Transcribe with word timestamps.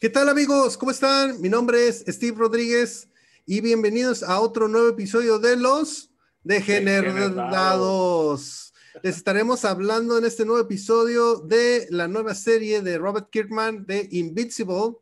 ¿Qué 0.00 0.10
tal 0.10 0.28
amigos? 0.28 0.76
¿Cómo 0.76 0.90
están? 0.90 1.40
Mi 1.40 1.48
nombre 1.48 1.86
es 1.86 2.04
Steve 2.08 2.36
Rodríguez 2.36 3.08
y 3.46 3.60
bienvenidos 3.60 4.24
a 4.24 4.40
otro 4.40 4.66
nuevo 4.66 4.88
episodio 4.88 5.38
de 5.38 5.56
Los 5.56 6.10
Degenerados. 6.42 8.74
Les 9.02 9.16
estaremos 9.16 9.64
hablando 9.64 10.18
en 10.18 10.24
este 10.24 10.44
nuevo 10.44 10.60
episodio 10.60 11.36
de 11.36 11.86
la 11.90 12.08
nueva 12.08 12.34
serie 12.34 12.82
de 12.82 12.98
Robert 12.98 13.30
Kirkman 13.30 13.86
de 13.86 14.08
Invincible, 14.10 14.96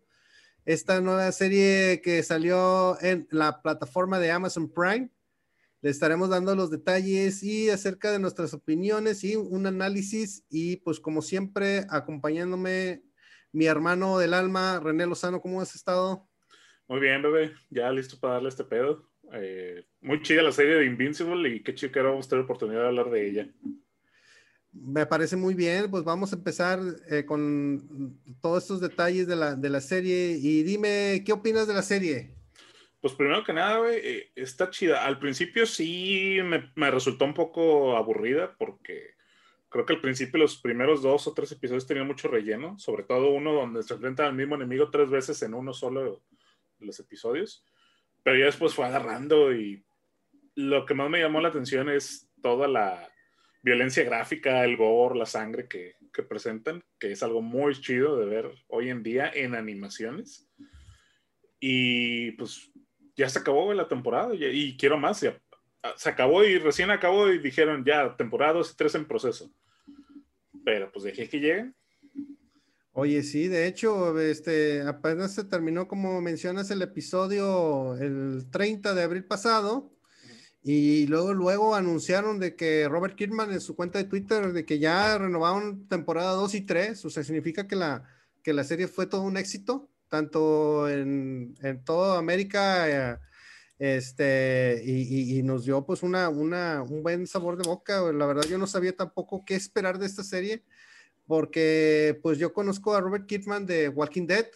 esta 0.67 1.01
nueva 1.01 1.33
serie 1.33 2.03
que 2.03 2.23
salió 2.23 3.01
en 3.01 3.27
la 3.31 3.63
plataforma 3.63 4.19
de 4.19 4.31
Amazon 4.31 4.69
Prime. 4.69 5.09
Le 5.85 5.91
estaremos 5.91 6.31
dando 6.31 6.57
los 6.57 6.71
detalles 6.71 7.43
y 7.43 7.69
acerca 7.69 8.11
de 8.11 8.19
nuestras 8.19 8.55
opiniones 8.55 9.23
y 9.23 9.37
un 9.37 9.67
análisis 9.67 10.43
y 10.49 10.77
pues 10.77 10.99
como 10.99 11.21
siempre 11.21 11.85
acompañándome 11.91 13.03
mi 13.53 13.67
hermano 13.67 14.17
del 14.17 14.33
alma, 14.33 14.81
René 14.83 15.05
Lozano, 15.05 15.43
¿cómo 15.43 15.61
has 15.61 15.75
estado? 15.75 16.27
Muy 16.89 17.01
bien, 17.01 17.21
bebé, 17.21 17.53
ya 17.69 17.93
listo 17.93 18.19
para 18.19 18.33
darle 18.33 18.49
este 18.49 18.65
pedo. 18.65 19.11
Eh, 19.35 19.85
muy 20.01 20.23
chida 20.23 20.41
la 20.41 20.53
serie 20.53 20.77
de 20.77 20.87
Invincible 20.87 21.51
y 21.51 21.63
qué 21.63 21.75
chido 21.75 21.93
que 21.93 21.99
ahora 21.99 22.13
vamos 22.13 22.29
a 22.29 22.31
tener 22.31 22.45
oportunidad 22.47 22.81
de 22.81 22.87
hablar 22.87 23.11
de 23.11 23.29
ella. 23.29 23.49
Me 24.73 25.05
parece 25.05 25.37
muy 25.37 25.53
bien, 25.53 25.91
pues 25.91 26.03
vamos 26.03 26.33
a 26.33 26.37
empezar 26.37 26.81
eh, 27.11 27.27
con 27.27 28.19
todos 28.41 28.63
estos 28.63 28.81
detalles 28.81 29.27
de 29.27 29.37
la, 29.37 29.55
de 29.55 29.69
la 29.69 29.83
serie 29.83 30.39
y 30.41 30.63
dime, 30.63 31.23
¿qué 31.27 31.33
opinas 31.35 31.69
de 31.69 31.75
la 31.75 31.83
serie? 31.83 32.35
Pues 33.05 33.13
primero 33.13 33.45
que 33.45 33.53
nada, 33.53 33.81
güey, 33.81 34.01
eh, 34.03 34.33
está 34.35 34.71
chida. 34.71 35.05
Al 35.05 35.19
principio 35.19 35.67
sí 35.67 36.39
me, 36.43 36.73
me, 36.75 36.91
resultó 36.91 37.27
un 37.27 37.35
poco 37.35 37.99
aburrida 37.99 38.57
porque 38.57 39.11
creo 39.69 39.85
que 39.85 39.93
al 39.93 40.01
principio 40.01 40.39
los 40.39 40.57
primeros 40.57 41.03
dos 41.03 41.27
o 41.27 41.35
tres 41.35 41.53
episodios 41.53 41.87
tenían 41.87 42.07
mucho 42.07 42.29
relleno, 42.29 42.79
sobre 42.79 43.03
todo 43.03 43.29
uno 43.33 43.53
donde 43.53 43.83
se 43.83 43.93
enfrentan 43.93 44.29
al 44.29 44.35
mismo 44.35 44.55
enemigo 44.55 44.91
tres 44.91 45.11
veces 45.11 45.43
en 45.43 45.53
uno 45.53 45.75
solo 45.75 46.23
de 46.79 46.87
los 46.87 46.99
episodios. 46.99 47.63
Pero 48.23 48.39
ya 48.39 48.47
después 48.47 48.73
fue 48.73 48.87
agarrando 48.87 49.53
y 49.55 49.85
lo 50.55 50.87
que 50.87 50.95
más 50.95 51.11
me 51.11 51.21
llamó 51.21 51.43
la 51.43 51.49
atención 51.49 51.91
es 51.91 52.31
toda 52.41 52.69
la 52.69 53.13
violencia 53.61 54.03
gráfica, 54.03 54.65
el 54.65 54.79
gore, 54.79 55.19
la 55.19 55.27
sangre 55.27 55.69
que, 55.69 55.97
que 56.11 56.23
presentan, 56.23 56.83
que 56.99 57.13
es 57.13 57.23
algo 57.23 57.43
muy 57.43 57.79
chido 57.79 58.19
de 58.19 58.25
ver 58.25 58.51
hoy 58.69 58.89
en 58.89 59.03
día 59.03 59.31
en 59.31 59.55
animaciones. 59.55 60.49
Y 61.61 62.33
pues 62.33 62.74
ya 63.17 63.29
se 63.29 63.39
acabó 63.39 63.73
la 63.73 63.89
temporada 63.89 64.35
y, 64.35 64.45
y 64.45 64.77
quiero 64.77 64.99
más. 64.99 65.21
Ya, 65.21 65.39
se 65.97 66.09
acabó 66.09 66.45
y 66.45 66.59
recién 66.59 66.91
acabó 66.91 67.29
y 67.29 67.39
dijeron 67.39 67.85
ya, 67.85 68.17
temporada 68.17 68.55
2 68.55 68.73
y 68.73 68.77
3 68.77 68.95
en 68.97 69.05
proceso. 69.07 69.51
Pero 70.65 70.91
pues 70.91 71.05
dejé 71.05 71.29
que 71.29 71.41
lleguen. 71.41 71.75
Oye, 72.93 73.23
sí, 73.23 73.49
de 73.49 73.67
hecho, 73.67 74.19
este, 74.21 74.83
apenas 74.83 75.35
se 75.35 75.45
terminó, 75.45 75.89
como 75.89 76.21
mencionas, 76.21 76.71
el 76.71 76.81
episodio 76.81 77.97
el 77.97 78.49
30 78.51 78.95
de 78.95 79.03
abril 79.03 79.25
pasado. 79.25 79.91
Y 80.63 81.07
luego, 81.09 81.35
luego 81.35 81.75
anunciaron 81.75 82.39
de 82.39 82.57
que 82.57 82.89
Robert 82.89 83.17
Kirkman 83.17 83.53
en 83.53 83.61
su 83.61 83.77
cuenta 83.77 83.99
de 83.99 84.05
Twitter 84.05 84.53
de 84.53 84.65
que 84.65 84.79
ya 84.79 85.19
renovaron 85.19 85.87
temporada 85.89 86.33
2 86.33 86.55
y 86.55 86.61
3. 86.63 87.05
O 87.05 87.11
sea, 87.11 87.23
significa 87.23 87.67
que 87.67 87.77
la, 87.77 88.09
que 88.43 88.55
la 88.55 88.65
serie 88.65 88.89
fue 88.89 89.07
todo 89.07 89.23
un 89.23 89.37
éxito 89.37 89.91
tanto 90.15 90.89
en, 90.89 91.57
en 91.61 91.85
toda 91.85 92.21
América, 92.21 92.89
eh, 92.89 93.19
este, 93.81 94.81
y, 94.85 95.37
y, 95.37 95.43
nos 95.43 95.65
dio 95.65 95.85
pues 95.85 96.05
una, 96.05 96.29
una, 96.29 96.85
un 96.85 97.03
buen 97.03 97.27
sabor 97.27 97.57
de 97.57 97.69
boca. 97.69 98.01
La 98.13 98.25
verdad 98.25 98.45
yo 98.45 98.57
no 98.57 98.69
sabía 98.69 98.97
tampoco 98.97 99.45
qué 99.45 99.57
esperar 99.57 99.99
de 99.99 100.07
esta 100.07 100.23
serie, 100.23 100.63
porque 101.27 102.17
pues 102.23 102.39
yo 102.39 102.53
conozco 102.53 102.95
a 102.95 103.01
Robert 103.01 103.27
Kirkman 103.27 103.67
de 103.67 103.89
Walking 103.89 104.29
Dead. 104.29 104.47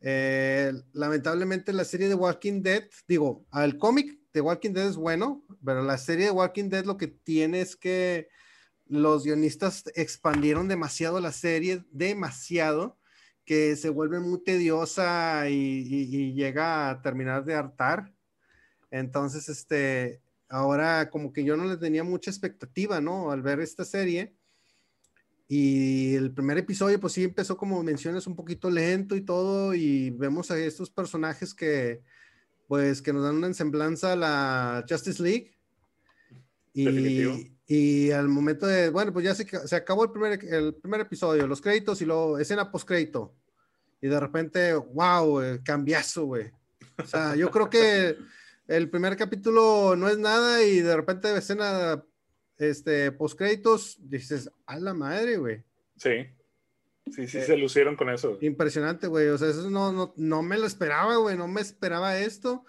Eh, 0.00 0.72
lamentablemente 0.94 1.74
la 1.74 1.84
serie 1.84 2.08
de 2.08 2.14
Walking 2.14 2.62
Dead, 2.62 2.84
digo, 3.06 3.44
el 3.52 3.76
cómic 3.76 4.18
de 4.32 4.40
Walking 4.40 4.72
Dead 4.72 4.88
es 4.88 4.96
bueno, 4.96 5.44
pero 5.62 5.82
la 5.82 5.98
serie 5.98 6.24
de 6.24 6.30
Walking 6.30 6.70
Dead 6.70 6.86
lo 6.86 6.96
que 6.96 7.08
tiene 7.08 7.60
es 7.60 7.76
que 7.76 8.28
los 8.86 9.24
guionistas 9.24 9.84
expandieron 9.94 10.68
demasiado 10.68 11.20
la 11.20 11.32
serie, 11.32 11.84
demasiado 11.90 12.96
que 13.44 13.76
se 13.76 13.90
vuelve 13.90 14.20
muy 14.20 14.42
tediosa 14.42 15.48
y, 15.48 15.54
y, 15.54 16.16
y, 16.16 16.34
llega 16.34 16.90
a 16.90 17.02
terminar 17.02 17.44
de 17.44 17.54
hartar. 17.54 18.12
Entonces, 18.90 19.48
este, 19.48 20.22
ahora 20.48 21.10
como 21.10 21.32
que 21.32 21.44
yo 21.44 21.56
no 21.56 21.64
le 21.64 21.76
tenía 21.76 22.04
mucha 22.04 22.30
expectativa, 22.30 23.00
¿no? 23.00 23.30
Al 23.30 23.42
ver 23.42 23.60
esta 23.60 23.84
serie. 23.84 24.34
Y 25.46 26.14
el 26.14 26.32
primer 26.32 26.58
episodio, 26.58 26.98
pues 26.98 27.12
sí 27.12 27.24
empezó 27.24 27.56
como 27.56 27.82
mencionas 27.82 28.26
un 28.26 28.34
poquito 28.34 28.70
lento 28.70 29.14
y 29.14 29.20
todo, 29.20 29.74
y 29.74 30.10
vemos 30.10 30.50
a 30.50 30.58
estos 30.58 30.90
personajes 30.90 31.54
que, 31.54 32.02
pues, 32.66 33.02
que 33.02 33.12
nos 33.12 33.24
dan 33.24 33.36
una 33.36 33.52
semblanza 33.52 34.12
a 34.12 34.16
la 34.16 34.86
Justice 34.88 35.22
League. 35.22 35.52
Y, 36.72 37.53
y, 37.66 38.10
al 38.10 38.28
momento 38.28 38.66
de, 38.66 38.90
bueno, 38.90 39.12
pues 39.12 39.24
ya 39.24 39.34
se, 39.34 39.46
se, 39.66 39.76
acabó 39.76 40.04
el 40.04 40.10
primer, 40.10 40.44
el 40.44 40.74
primer 40.74 41.00
episodio, 41.00 41.46
los 41.46 41.60
créditos 41.60 42.02
y 42.02 42.04
luego 42.04 42.38
escena 42.38 42.70
post 42.70 42.86
crédito. 42.86 43.34
Y 44.02 44.08
de 44.08 44.20
repente, 44.20 44.74
wow, 44.74 45.40
cambiazo, 45.64 46.26
güey. 46.26 46.50
O 47.02 47.06
sea, 47.06 47.34
yo 47.34 47.50
creo 47.50 47.70
que 47.70 48.16
el 48.68 48.90
primer 48.90 49.16
capítulo 49.16 49.96
no 49.96 50.08
es 50.08 50.18
nada 50.18 50.62
y 50.62 50.80
de 50.80 50.94
repente 50.94 51.34
escena 51.36 52.04
este, 52.58 53.12
post 53.12 53.38
créditos, 53.38 53.96
dices, 53.98 54.50
a 54.66 54.78
la 54.78 54.92
madre, 54.92 55.38
güey. 55.38 55.62
Sí. 55.96 56.26
Sí, 57.10 57.26
sí, 57.28 57.38
eh, 57.38 57.44
se 57.44 57.56
lucieron 57.56 57.96
con 57.96 58.08
eso. 58.08 58.38
Impresionante, 58.40 59.06
güey. 59.06 59.28
O 59.28 59.38
sea, 59.38 59.50
eso 59.50 59.70
no, 59.70 59.92
no, 59.92 60.14
no 60.16 60.42
me 60.42 60.58
lo 60.58 60.66
esperaba, 60.66 61.16
güey. 61.16 61.36
No 61.36 61.48
me 61.48 61.60
esperaba 61.60 62.18
esto. 62.18 62.64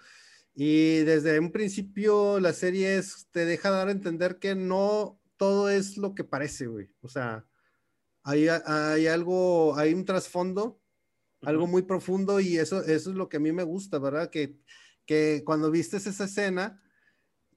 Y 0.58 1.00
desde 1.00 1.38
un 1.38 1.52
principio 1.52 2.40
la 2.40 2.54
serie 2.54 2.96
es, 2.96 3.28
te 3.30 3.44
deja 3.44 3.68
dar 3.68 3.88
a 3.88 3.90
entender 3.90 4.38
que 4.38 4.54
no 4.54 5.20
todo 5.36 5.68
es 5.68 5.98
lo 5.98 6.14
que 6.14 6.24
parece, 6.24 6.66
güey. 6.66 6.88
O 7.02 7.08
sea, 7.08 7.46
hay, 8.22 8.48
hay 8.48 9.06
algo, 9.06 9.76
hay 9.76 9.92
un 9.92 10.06
trasfondo, 10.06 10.80
algo 11.42 11.66
muy 11.66 11.82
profundo 11.82 12.40
y 12.40 12.56
eso, 12.56 12.82
eso 12.82 13.10
es 13.10 13.16
lo 13.16 13.28
que 13.28 13.36
a 13.36 13.40
mí 13.40 13.52
me 13.52 13.64
gusta, 13.64 13.98
¿verdad? 13.98 14.30
Que, 14.30 14.58
que 15.04 15.42
cuando 15.44 15.70
vistes 15.70 16.06
esa 16.06 16.24
escena, 16.24 16.82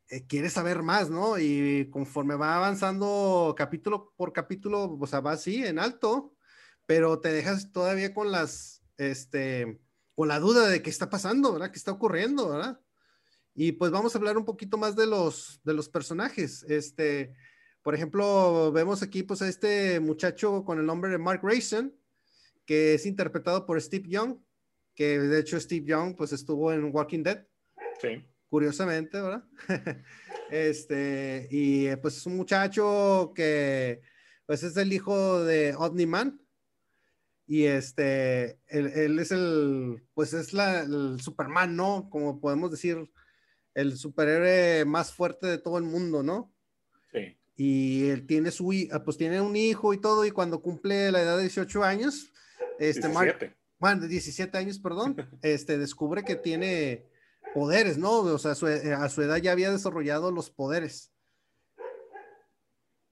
eh, 0.10 0.28
quieres 0.28 0.52
saber 0.52 0.84
más, 0.84 1.10
¿no? 1.10 1.40
Y 1.40 1.90
conforme 1.92 2.36
va 2.36 2.58
avanzando 2.58 3.56
capítulo 3.56 4.14
por 4.18 4.34
capítulo, 4.34 4.98
o 5.00 5.08
sea, 5.08 5.22
va 5.22 5.31
así, 5.31 5.64
en 5.64 5.80
alto, 5.80 6.36
pero 6.86 7.22
te 7.22 7.31
dejas 7.31 7.72
todavía 7.72 8.14
con 8.14 8.30
las, 8.30 8.84
este, 8.98 9.80
con 10.16 10.28
la 10.28 10.40
duda 10.40 10.68
de 10.68 10.81
qué 10.81 10.90
está 10.90 11.10
pasando, 11.10 11.54
¿verdad? 11.54 11.72
¿Qué 11.72 11.78
está 11.78 11.94
ocurriendo, 11.94 12.50
¿verdad? 12.50 12.81
Y 13.62 13.74
pues 13.74 13.92
vamos 13.92 14.16
a 14.16 14.18
hablar 14.18 14.38
un 14.38 14.46
poquito 14.46 14.78
más 14.78 14.96
de 14.96 15.06
los, 15.06 15.59
de 15.66 15.74
los 15.74 15.90
personajes. 15.90 16.64
Este, 16.70 17.34
por 17.81 17.94
ejemplo, 17.94 18.72
vemos 18.72 19.03
aquí 19.03 19.22
pues 19.22 19.42
a 19.42 19.50
este 19.50 20.00
muchacho 20.00 20.64
con 20.64 20.80
el 20.80 20.86
nombre 20.86 21.12
de 21.12 21.18
Mark 21.18 21.42
Grayson, 21.44 21.94
que 22.66 22.94
es 22.94 23.06
interpretado 23.06 23.66
por 23.66 23.81
Steve 23.81 24.08
Young, 24.08 24.38
que 24.96 25.19
de 25.19 25.40
hecho 25.42 25.59
Steve 25.59 25.86
Young 25.86 26.16
pues 26.16 26.31
estuvo 26.31 26.72
en 26.72 26.90
Walking 26.96 27.22
Dead. 27.22 27.46
Sí. 28.02 28.25
Curiosamente, 28.48 29.19
¿verdad? 29.19 29.44
este, 30.52 31.50
y 31.52 31.94
pues 31.98 32.16
es 32.16 32.25
un 32.28 32.38
muchacho 32.38 33.34
que 33.36 34.00
pues 34.46 34.64
es 34.64 34.78
el 34.78 34.94
hijo 34.94 35.44
de 35.44 35.75
Omni-Man. 35.78 36.42
Y 37.46 37.66
este, 37.66 38.58
él, 38.68 38.88
él, 38.88 39.19
es 39.19 39.34
el, 39.34 40.02
pues 40.14 40.34
es 40.34 40.53
la, 40.53 40.84
el 40.84 41.19
Superman, 41.19 41.75
¿no? 41.75 42.09
Como 42.09 42.40
podemos 42.40 42.72
decir, 42.72 43.12
el 43.74 43.97
superhéroe 43.97 44.85
más 44.85 45.13
fuerte 45.13 45.47
de 45.47 45.57
todo 45.57 45.78
el 45.78 45.84
mundo, 45.84 46.24
¿no? 46.24 46.53
Sí. 47.12 47.38
Y 47.56 48.10
él 48.10 48.25
tiene 48.25 48.51
su, 48.51 48.74
pues 49.04 49.18
tiene 49.18 49.42
un 49.42 49.56
hijo 49.56 49.94
y 49.94 50.00
todo, 50.00 50.25
y 50.25 50.31
cuando 50.31 50.62
cumple 50.62 51.12
la 51.12 51.21
edad 51.21 51.38
de 51.38 51.44
18 51.44 51.83
años, 51.83 52.31
este, 52.80 53.07
17. 53.07 53.10
Mark, 53.10 53.57
bueno, 53.80 54.07
17 54.07 54.57
años, 54.57 54.80
perdón, 54.80 55.16
este, 55.42 55.77
descubre 55.77 56.24
que 56.24 56.36
tiene 56.36 57.06
poderes, 57.54 57.98
¿no? 57.98 58.19
O 58.19 58.38
sea, 58.38 58.56
su, 58.56 58.68
a 58.68 59.10
su 59.10 59.21
edad 59.21 59.38
ya 59.38 59.51
había 59.51 59.71
desarrollado 59.71 60.31
los 60.31 60.50
poderes. 60.50 61.12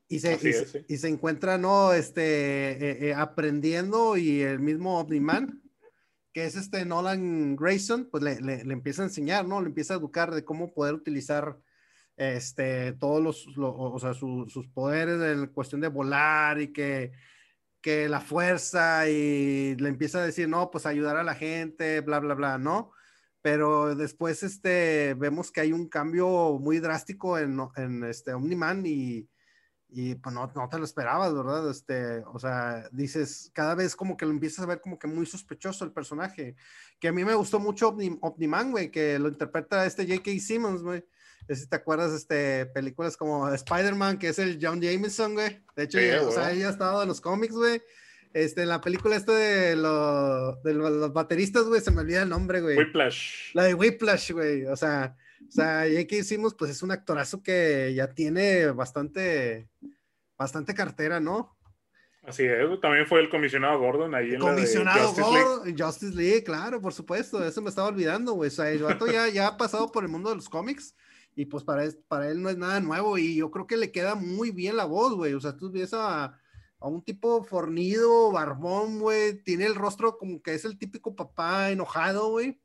Y 0.09 0.19
se, 0.19 0.39
y, 0.41 0.47
es, 0.47 0.71
sí. 0.71 0.85
y 0.87 0.97
se, 0.97 1.09
encuentra, 1.09 1.57
¿no? 1.57 1.91
Este, 1.91 2.71
eh, 2.71 3.09
eh, 3.09 3.13
aprendiendo 3.13 4.15
y 4.15 4.41
el 4.41 4.59
mismo 4.59 4.99
Omni-Man, 4.99 5.61
que 6.37 6.45
es 6.45 6.55
este 6.55 6.85
Nolan 6.85 7.55
Grayson, 7.55 8.09
pues 8.11 8.21
le, 8.21 8.39
le, 8.39 8.71
empieza 8.71 9.01
a 9.01 9.05
enseñar, 9.05 9.47
¿no? 9.47 9.59
Le 9.59 9.69
empieza 9.69 9.95
a 9.95 9.97
educar 9.97 10.31
de 10.35 10.45
cómo 10.45 10.71
poder 10.71 10.93
utilizar 10.93 11.57
este, 12.15 12.93
todos 12.93 13.23
los, 13.23 13.57
lo, 13.57 13.73
o 13.75 13.97
sea, 13.97 14.13
su, 14.13 14.45
sus 14.47 14.67
poderes 14.67 15.19
en 15.19 15.47
cuestión 15.47 15.81
de 15.81 15.87
volar 15.87 16.61
y 16.61 16.71
que, 16.71 17.11
que 17.81 18.07
la 18.07 18.21
fuerza 18.21 19.09
y 19.09 19.75
le 19.77 19.89
empieza 19.89 20.19
a 20.19 20.27
decir, 20.27 20.47
no, 20.47 20.69
pues 20.69 20.85
ayudar 20.85 21.17
a 21.17 21.23
la 21.23 21.33
gente, 21.33 22.01
bla, 22.01 22.19
bla, 22.19 22.35
bla, 22.35 22.59
¿no? 22.59 22.91
Pero 23.41 23.95
después 23.95 24.43
este, 24.43 25.15
vemos 25.15 25.51
que 25.51 25.61
hay 25.61 25.73
un 25.73 25.89
cambio 25.89 26.59
muy 26.59 26.77
drástico 26.77 27.39
en, 27.39 27.59
en 27.77 28.03
este 28.03 28.35
Omni-Man 28.35 28.83
y, 28.85 29.27
y 29.89 30.15
pues 30.15 30.35
no, 30.35 30.51
no 30.53 30.69
te 30.69 30.77
lo 30.77 30.85
esperabas, 30.85 31.33
¿verdad? 31.33 31.69
Este, 31.69 32.23
o 32.33 32.39
sea, 32.39 32.89
dices, 32.91 33.51
cada 33.53 33.73
vez 33.73 33.95
como 33.95 34.17
que 34.17 34.25
lo 34.25 34.31
empiezas 34.31 34.63
a 34.63 34.67
ver 34.67 34.81
como 34.81 34.99
que 34.99 35.07
muy 35.07 35.25
sospechoso 35.25 35.85
el 35.85 35.91
personaje, 35.91 36.55
que 36.99 37.07
a 37.07 37.13
mí 37.13 37.23
me 37.23 37.33
gustó 37.33 37.59
mucho 37.59 37.89
Omniman, 37.89 38.71
güey, 38.71 38.91
que 38.91 39.17
lo 39.17 39.29
interpreta 39.29 39.85
este 39.85 40.05
J.K. 40.05 40.31
Simmons, 40.39 40.81
güey. 40.81 41.05
Si 41.49 41.65
te 41.67 41.77
acuerdas, 41.77 42.11
este, 42.11 42.65
películas 42.65 43.15
como 43.15 43.47
Spider-Man, 43.49 44.17
que 44.17 44.29
es 44.29 44.39
el 44.39 44.59
John 44.61 44.81
Jameson, 44.81 45.33
güey. 45.33 45.61
De 45.77 45.83
hecho, 45.83 45.97
o 46.27 46.31
sea, 46.31 46.51
ella 46.51 46.67
ha 46.67 46.71
estado 46.71 47.01
en 47.01 47.07
los 47.07 47.21
cómics, 47.21 47.53
güey. 47.53 47.81
Este, 48.33 48.65
la 48.65 48.81
película 48.81 49.15
esta 49.15 49.31
de, 49.31 49.69
de 49.69 50.73
los 50.73 51.13
bateristas, 51.13 51.63
güey, 51.63 51.79
se 51.79 51.91
me 51.91 52.01
olvida 52.01 52.23
el 52.23 52.29
nombre, 52.29 52.59
güey. 52.59 52.77
Whiplash. 52.77 53.53
La 53.53 53.63
de 53.63 53.73
Whiplash, 53.73 54.31
güey. 54.31 54.65
O 54.65 54.75
sea, 54.75 55.15
o 55.47 55.51
sea, 55.51 55.85
J.K. 55.89 56.15
hicimos, 56.15 56.53
pues 56.53 56.71
es 56.71 56.83
un 56.83 56.91
actorazo 56.91 57.41
que 57.41 57.93
ya 57.95 58.13
tiene 58.13 58.67
bastante, 58.67 59.69
bastante 60.37 60.73
cartera, 60.73 61.19
¿no? 61.19 61.55
Así 62.23 62.43
es, 62.43 62.81
también 62.81 63.07
fue 63.07 63.21
el 63.21 63.29
comisionado 63.29 63.79
Gordon 63.79 64.13
ahí 64.13 64.33
en 64.33 64.39
comisionado 64.41 64.97
la 64.97 65.01
de 65.03 65.07
Justice 65.07 65.29
Gordon, 65.29 65.65
League. 65.65 65.83
Justice 65.83 66.15
League, 66.15 66.43
claro, 66.43 66.81
por 66.81 66.93
supuesto, 66.93 67.43
eso 67.45 67.61
me 67.61 67.69
estaba 67.69 67.87
olvidando, 67.87 68.33
güey. 68.33 68.49
O 68.49 68.51
sea, 68.51 68.69
el 68.69 68.83
vato 68.83 69.07
ya, 69.07 69.29
ya 69.29 69.47
ha 69.47 69.57
pasado 69.57 69.91
por 69.91 70.03
el 70.03 70.09
mundo 70.09 70.29
de 70.29 70.35
los 70.35 70.49
cómics 70.49 70.93
y 71.35 71.45
pues 71.45 71.63
para, 71.63 71.83
para 72.09 72.29
él 72.29 72.41
no 72.41 72.49
es 72.49 72.57
nada 72.57 72.81
nuevo 72.81 73.17
y 73.17 73.37
yo 73.37 73.49
creo 73.49 73.65
que 73.65 73.77
le 73.77 73.93
queda 73.93 74.15
muy 74.15 74.51
bien 74.51 74.75
la 74.75 74.83
voz, 74.83 75.13
güey. 75.15 75.33
O 75.33 75.39
sea, 75.39 75.55
tú 75.55 75.71
ves 75.71 75.93
a, 75.93 76.25
a 76.79 76.87
un 76.87 77.01
tipo 77.01 77.45
fornido, 77.45 78.33
barbón, 78.33 78.99
güey, 78.99 79.41
tiene 79.43 79.65
el 79.65 79.75
rostro 79.75 80.17
como 80.17 80.41
que 80.41 80.53
es 80.53 80.65
el 80.65 80.77
típico 80.77 81.15
papá 81.15 81.71
enojado, 81.71 82.31
güey 82.31 82.59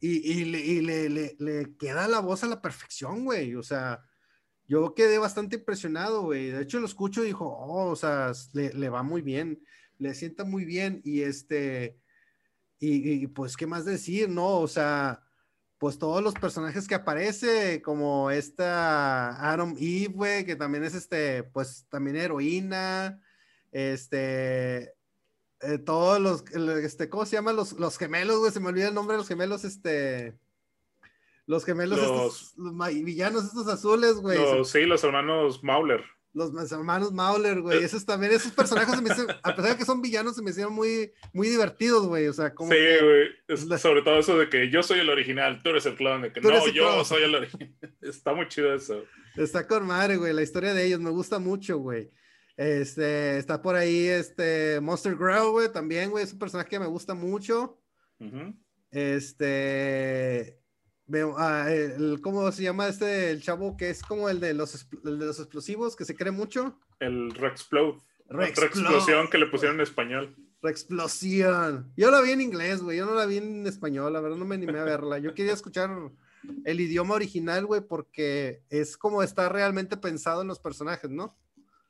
y, 0.00 0.44
le, 0.44 1.76
queda 1.78 2.08
la 2.08 2.20
voz 2.20 2.42
a 2.44 2.48
la 2.48 2.62
perfección, 2.62 3.24
güey. 3.24 3.54
O 3.54 3.62
sea, 3.62 4.02
yo 4.66 4.94
quedé 4.94 5.18
bastante 5.18 5.56
impresionado, 5.56 6.22
güey. 6.22 6.50
De 6.50 6.62
hecho, 6.62 6.80
lo 6.80 6.86
escucho 6.86 7.22
y 7.22 7.28
dijo, 7.28 7.46
oh, 7.46 7.90
o 7.90 7.96
sea, 7.96 8.32
le, 8.52 8.88
va 8.88 9.02
muy 9.02 9.22
bien, 9.22 9.62
le 9.98 10.14
sienta 10.14 10.44
muy 10.44 10.64
bien. 10.64 11.00
Y 11.04 11.22
este, 11.22 11.98
y, 12.78 13.26
pues, 13.28 13.56
¿qué 13.56 13.66
más 13.66 13.84
decir, 13.84 14.28
no? 14.28 14.58
O 14.58 14.68
sea, 14.68 15.22
pues 15.78 15.98
todos 15.98 16.22
los 16.22 16.34
personajes 16.34 16.86
que 16.86 16.94
aparece, 16.94 17.82
como 17.82 18.30
esta 18.30 19.50
Adam 19.50 19.74
Eve, 19.78 20.12
güey, 20.14 20.44
que 20.44 20.56
también 20.56 20.84
es 20.84 20.94
este, 20.94 21.42
pues 21.42 21.86
también 21.88 22.16
heroína, 22.16 23.20
este, 23.72 24.94
eh, 25.62 25.78
todos 25.78 26.20
los, 26.20 26.44
este, 26.82 27.08
¿cómo 27.08 27.26
se 27.26 27.36
llaman? 27.36 27.56
Los, 27.56 27.72
los 27.72 27.98
gemelos, 27.98 28.38
güey, 28.38 28.52
se 28.52 28.60
me 28.60 28.68
olvida 28.68 28.88
el 28.88 28.94
nombre 28.94 29.14
de 29.14 29.18
los 29.18 29.28
gemelos, 29.28 29.64
este, 29.64 30.38
los 31.46 31.64
gemelos, 31.64 31.98
los, 31.98 32.54
estos, 32.56 33.04
villanos 33.04 33.44
estos 33.44 33.68
azules, 33.68 34.14
güey. 34.16 34.38
sí, 34.64 34.84
los 34.84 35.02
hermanos 35.04 35.62
Mauler. 35.62 36.04
Los 36.32 36.70
hermanos 36.70 37.12
Mauler, 37.12 37.60
güey. 37.60 37.78
Eh. 37.78 37.84
Esos 37.84 38.06
también, 38.06 38.32
esos 38.32 38.52
personajes, 38.52 38.94
se 38.94 39.02
me 39.02 39.10
a 39.42 39.56
pesar 39.56 39.72
de 39.72 39.76
que 39.76 39.84
son 39.84 40.00
villanos, 40.00 40.36
se 40.36 40.42
me 40.42 40.50
hicieron 40.50 40.72
muy, 40.72 41.12
muy 41.32 41.48
divertidos, 41.48 42.06
güey. 42.06 42.28
O 42.28 42.32
sea, 42.32 42.54
como. 42.54 42.70
Sí, 42.70 42.78
güey. 42.78 43.78
Sobre 43.78 44.02
todo 44.02 44.20
eso 44.20 44.38
de 44.38 44.48
que 44.48 44.70
yo 44.70 44.84
soy 44.84 45.00
el 45.00 45.10
original, 45.10 45.60
tú 45.62 45.70
eres 45.70 45.86
el 45.86 45.96
clon, 45.96 46.22
de 46.22 46.32
que 46.32 46.40
no, 46.40 46.68
yo 46.68 47.04
soy 47.04 47.24
el 47.24 47.34
original. 47.34 47.74
Está 48.00 48.32
muy 48.32 48.46
chido 48.46 48.72
eso. 48.72 49.02
Está 49.36 49.66
con 49.66 49.84
madre, 49.86 50.18
güey. 50.18 50.32
La 50.32 50.42
historia 50.42 50.72
de 50.72 50.86
ellos 50.86 51.00
me 51.00 51.10
gusta 51.10 51.40
mucho, 51.40 51.78
güey. 51.78 52.10
Este, 52.60 53.38
está 53.38 53.62
por 53.62 53.74
ahí 53.74 54.06
este 54.06 54.82
Monster 54.82 55.16
Grow, 55.16 55.52
güey, 55.52 55.72
también, 55.72 56.10
güey, 56.10 56.24
es 56.24 56.34
un 56.34 56.38
personaje 56.38 56.68
que 56.68 56.78
me 56.78 56.88
gusta 56.88 57.14
mucho. 57.14 57.80
Este, 58.90 60.60
veo, 61.06 61.36
ah, 61.38 61.72
el, 61.72 62.20
¿cómo 62.20 62.52
se 62.52 62.64
llama 62.64 62.88
este, 62.88 63.30
el 63.30 63.40
chavo 63.40 63.78
que 63.78 63.88
es 63.88 64.02
como 64.02 64.28
el 64.28 64.40
de 64.40 64.52
los, 64.52 64.86
de 64.90 65.10
los 65.10 65.38
explosivos, 65.38 65.96
que 65.96 66.04
se 66.04 66.14
cree 66.14 66.32
mucho? 66.32 66.78
El 66.98 67.30
Rexplode. 67.30 68.02
Rexplosión 68.28 69.30
que 69.30 69.38
le 69.38 69.46
pusieron 69.46 69.76
en 69.76 69.82
español. 69.82 70.36
Rexplosión. 70.60 71.90
Yo 71.96 72.10
la 72.10 72.20
vi 72.20 72.32
en 72.32 72.42
inglés, 72.42 72.82
güey, 72.82 72.98
yo 72.98 73.06
no 73.06 73.14
la 73.14 73.24
vi 73.24 73.38
en 73.38 73.66
español, 73.66 74.12
la 74.12 74.20
verdad 74.20 74.36
no 74.36 74.44
me 74.44 74.56
animé 74.56 74.80
a 74.80 74.84
verla. 74.84 75.18
Yo 75.18 75.32
quería 75.32 75.54
escuchar 75.54 76.12
el 76.66 76.80
idioma 76.80 77.14
original, 77.14 77.64
güey, 77.64 77.80
porque 77.80 78.64
es 78.68 78.98
como 78.98 79.22
está 79.22 79.48
realmente 79.48 79.96
pensado 79.96 80.42
en 80.42 80.48
los 80.48 80.58
personajes, 80.58 81.10
¿no? 81.10 81.34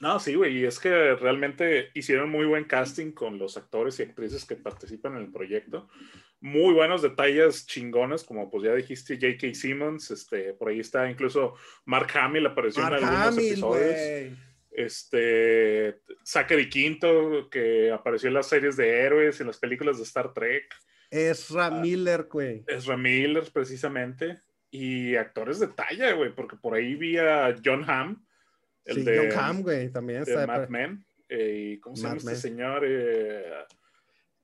No, 0.00 0.18
sí, 0.18 0.34
güey, 0.34 0.58
y 0.58 0.64
es 0.64 0.78
que 0.78 1.14
realmente 1.14 1.90
hicieron 1.92 2.30
muy 2.30 2.46
buen 2.46 2.64
casting 2.64 3.12
con 3.12 3.38
los 3.38 3.58
actores 3.58 4.00
y 4.00 4.02
actrices 4.02 4.46
que 4.46 4.56
participan 4.56 5.16
en 5.16 5.24
el 5.24 5.30
proyecto. 5.30 5.88
Muy 6.40 6.72
buenos 6.72 7.02
detalles 7.02 7.66
chingones, 7.66 8.24
como 8.24 8.50
pues 8.50 8.64
ya 8.64 8.74
dijiste, 8.74 9.16
J.K. 9.20 9.52
Simmons, 9.52 10.10
este, 10.10 10.54
por 10.54 10.70
ahí 10.70 10.80
está 10.80 11.10
incluso 11.10 11.54
Mark 11.84 12.08
Hamill 12.14 12.46
apareció 12.46 12.86
en 12.86 12.94
algunos 12.94 13.36
episodios. 13.36 14.38
Este, 14.70 16.00
Zachary 16.24 16.70
Quinto, 16.70 17.50
que 17.50 17.92
apareció 17.92 18.28
en 18.28 18.34
las 18.34 18.48
series 18.48 18.76
de 18.76 19.00
héroes, 19.00 19.38
en 19.42 19.48
las 19.48 19.58
películas 19.58 19.98
de 19.98 20.04
Star 20.04 20.32
Trek. 20.32 20.64
Ezra 21.10 21.66
ah, 21.66 21.70
Miller, 21.72 22.26
güey. 22.30 22.64
Ezra 22.66 22.96
Miller, 22.96 23.44
precisamente. 23.52 24.40
Y 24.70 25.16
actores 25.16 25.58
de 25.58 25.66
talla, 25.66 26.12
güey, 26.12 26.34
porque 26.34 26.56
por 26.56 26.74
ahí 26.74 26.94
vi 26.94 27.18
a 27.18 27.54
John 27.62 27.84
Hamm 27.86 28.24
el 28.84 28.96
sí, 28.96 29.02
de, 29.02 29.18
John 29.18 29.38
Hamm, 29.38 29.62
güey, 29.62 29.90
también 29.90 30.22
está. 30.22 30.46
Mad 30.46 30.68
Men. 30.68 31.04
Eh, 31.28 31.78
¿Cómo 31.80 31.94
se 31.94 32.02
llama 32.02 32.16
este 32.16 32.34
señor? 32.34 32.82
Eh, 32.84 33.52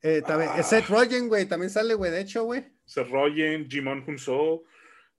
eh, 0.02 0.22
también, 0.22 0.50
ah, 0.54 0.62
Seth 0.62 0.88
Rogen, 0.88 1.28
güey, 1.28 1.46
también 1.46 1.70
sale, 1.70 1.94
güey, 1.94 2.12
de 2.12 2.20
hecho, 2.20 2.44
güey. 2.44 2.64
Seth 2.84 3.08
Rogen, 3.08 3.68
Jimon 3.68 4.04
Hunso. 4.06 4.62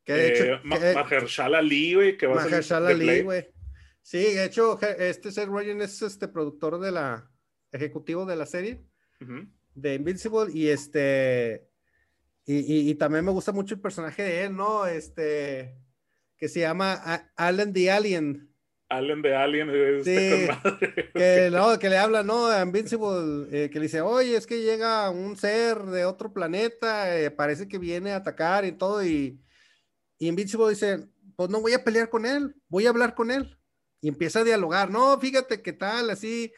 Que 0.06 0.14
de 0.14 0.28
hecho. 0.30 0.60
Mahershala 0.64 1.58
Ali, 1.58 1.96
güey, 1.96 2.18
que 2.18 2.28
va 2.28 2.42
a 2.42 2.62
ser. 2.62 2.74
Ali, 2.74 3.22
güey. 3.22 3.50
Sí, 4.02 4.19
de 4.19 4.46
hecho, 4.46 4.80
este 4.81 5.34
Seth 5.34 5.50
Rogen 5.50 5.81
es 5.81 6.02
este 6.02 6.30
productor 6.30 6.80
de 6.80 6.92
la. 6.92 7.30
ejecutivo 7.74 8.25
de 8.25 8.38
la 8.38 8.46
serie. 8.46 8.81
De 9.75 9.96
Invincible. 9.96 10.54
Y 10.54 10.70
este. 10.70 11.68
Y, 12.46 12.60
y, 12.60 12.90
y, 12.90 12.96
también 12.96 13.25
me 13.25 13.31
gusta 13.31 13.52
mucho 13.52 13.75
el 13.75 13.81
personaje 13.81 14.24
de 14.24 14.46
él, 14.46 14.56
¿no? 14.56 14.88
Este. 14.88 15.78
Que 16.38 16.48
se 16.48 16.62
llama 16.62 16.94
Alan 17.36 17.74
the 17.74 17.92
Alien. 17.92 18.47
Alien 18.89 19.22
de 19.22 19.36
Alien 19.36 19.69
sí, 20.04 20.48
que, 21.13 21.50
no, 21.51 21.78
que 21.78 21.89
le 21.89 21.98
habla, 21.98 22.24
¿no? 22.24 22.48
A 22.48 22.62
Invincible, 22.62 23.48
eh, 23.51 23.69
que 23.69 23.80
le 23.80 23.86
dice, 23.86 24.01
oye, 24.01 24.36
es 24.36 24.48
que 24.48 24.62
llega 24.62 25.10
un 25.10 25.36
ser 25.36 25.78
de 25.84 26.06
otro 26.06 26.31
planeta, 26.31 27.18
eh, 27.18 27.30
parece 27.30 27.68
que 27.68 27.78
viene 27.78 28.13
a 28.13 28.18
atacar 28.18 28.63
y 28.63 28.72
todo, 28.72 29.04
y, 29.04 29.42
y, 30.18 30.28
Invincible 30.28 30.69
dice, 30.69 31.07
pues 31.36 31.50
no 31.50 31.60
voy 31.60 31.74
a 31.74 31.84
pelear 31.84 32.10
con 32.10 32.25
él, 32.25 32.56
voy 32.69 32.86
a 32.86 32.89
hablar 32.89 33.13
con 33.13 33.31
él. 33.31 33.57
Y 34.00 34.10
empieza 34.10 34.39
a 34.39 34.44
dialogar, 34.44 34.89
no, 34.89 35.20
fíjate 35.20 35.62
qué 35.62 35.74
tal, 35.74 36.10
así, 36.10 36.53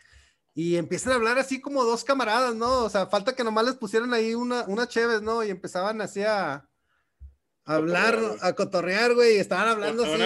y 0.53 0.75
empiezan 0.75 1.13
a 1.13 1.15
hablar 1.15 1.39
así 1.39 1.62
como 1.62 1.83
dos 1.83 2.03
camaradas, 2.03 2.53
¿no? 2.53 2.83
O 2.83 2.89
sea, 2.89 3.07
falta 3.07 3.33
que 3.33 3.43
nomás 3.43 3.65
les 3.65 3.75
pusieran 3.75 4.13
ahí 4.13 4.36
una, 4.36 4.65
una 4.67 4.88
chéves, 4.88 5.21
¿no? 5.21 5.43
Y 5.43 5.50
empezaban 5.50 6.01
así 6.01 6.21
a, 6.21 6.67
hablar, 7.65 8.19
a 8.41 8.53
cotorrear, 8.53 9.15
güey, 9.15 9.38
y 9.38 9.39
estaban 9.39 9.69
hablando 9.69 10.03
así. 10.03 10.21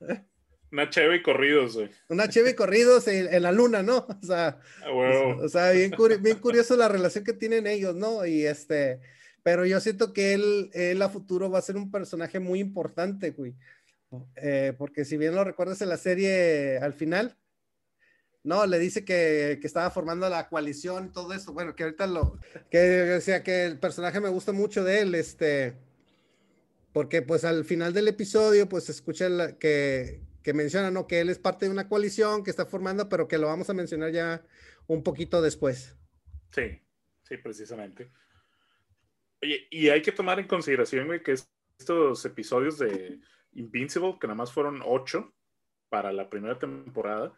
Una 0.72 0.90
cheve 0.90 1.16
y 1.16 1.22
corridos, 1.22 1.74
güey. 1.74 1.90
Una 2.08 2.28
cheve 2.28 2.50
y 2.50 2.54
corridos 2.54 3.06
en, 3.08 3.42
la 3.42 3.52
luna, 3.52 3.82
¿no? 3.82 4.06
O 4.22 4.26
sea, 4.26 4.58
o, 4.92 5.48
sea 5.48 5.70
bien, 5.70 5.92
bien 6.20 6.38
curioso 6.38 6.76
la 6.76 6.88
relación 6.88 7.24
que 7.24 7.32
tienen 7.32 7.66
ellos, 7.66 7.94
¿no? 7.94 8.26
Y 8.26 8.44
este, 8.44 9.00
pero 9.42 9.64
yo 9.64 9.78
siento 9.80 10.12
que 10.12 10.34
él, 10.34 10.70
él 10.74 11.00
a 11.02 11.08
futuro 11.08 11.50
va 11.50 11.60
a 11.60 11.62
ser 11.62 11.76
un 11.76 11.90
personaje 11.90 12.40
muy 12.40 12.60
importante, 12.60 13.30
güey. 13.30 13.54
Eh, 14.36 14.72
porque 14.78 15.04
si 15.04 15.16
bien 15.16 15.34
lo 15.34 15.44
recuerdas 15.44 15.80
en 15.82 15.88
la 15.88 15.96
serie 15.96 16.78
al 16.78 16.92
final, 16.94 17.36
no, 18.42 18.64
le 18.66 18.78
dice 18.78 19.04
que, 19.04 19.58
que, 19.60 19.66
estaba 19.66 19.90
formando 19.90 20.28
la 20.28 20.48
coalición 20.48 21.06
y 21.06 21.12
todo 21.12 21.32
eso. 21.32 21.52
Bueno, 21.52 21.74
que 21.74 21.82
ahorita 21.82 22.06
lo, 22.06 22.38
que 22.70 22.78
decía 22.78 23.42
que 23.42 23.64
el 23.64 23.78
personaje 23.78 24.20
me 24.20 24.28
gusta 24.28 24.52
mucho 24.52 24.84
de 24.84 25.00
él, 25.00 25.14
este, 25.16 25.74
porque 26.92 27.22
pues 27.22 27.44
al 27.44 27.64
final 27.64 27.92
del 27.92 28.08
episodio, 28.08 28.68
pues 28.68 28.88
escucha 28.88 29.28
la, 29.28 29.58
que, 29.58 30.25
que 30.46 30.54
menciona, 30.54 30.92
¿no? 30.92 31.08
Que 31.08 31.18
él 31.18 31.28
es 31.28 31.40
parte 31.40 31.64
de 31.64 31.72
una 31.72 31.88
coalición 31.88 32.44
que 32.44 32.50
está 32.50 32.66
formando, 32.66 33.08
pero 33.08 33.26
que 33.26 33.36
lo 33.36 33.48
vamos 33.48 33.68
a 33.68 33.74
mencionar 33.74 34.12
ya 34.12 34.44
un 34.86 35.02
poquito 35.02 35.42
después. 35.42 35.98
Sí, 36.52 36.80
sí, 37.24 37.36
precisamente. 37.38 38.12
Oye, 39.42 39.66
y 39.72 39.88
hay 39.88 40.02
que 40.02 40.12
tomar 40.12 40.38
en 40.38 40.46
consideración, 40.46 41.08
güey, 41.08 41.20
que 41.20 41.32
estos 41.32 42.24
episodios 42.24 42.78
de 42.78 43.18
Invincible, 43.54 44.18
que 44.20 44.28
nada 44.28 44.36
más 44.36 44.52
fueron 44.52 44.82
ocho 44.84 45.34
para 45.88 46.12
la 46.12 46.30
primera 46.30 46.56
temporada, 46.60 47.34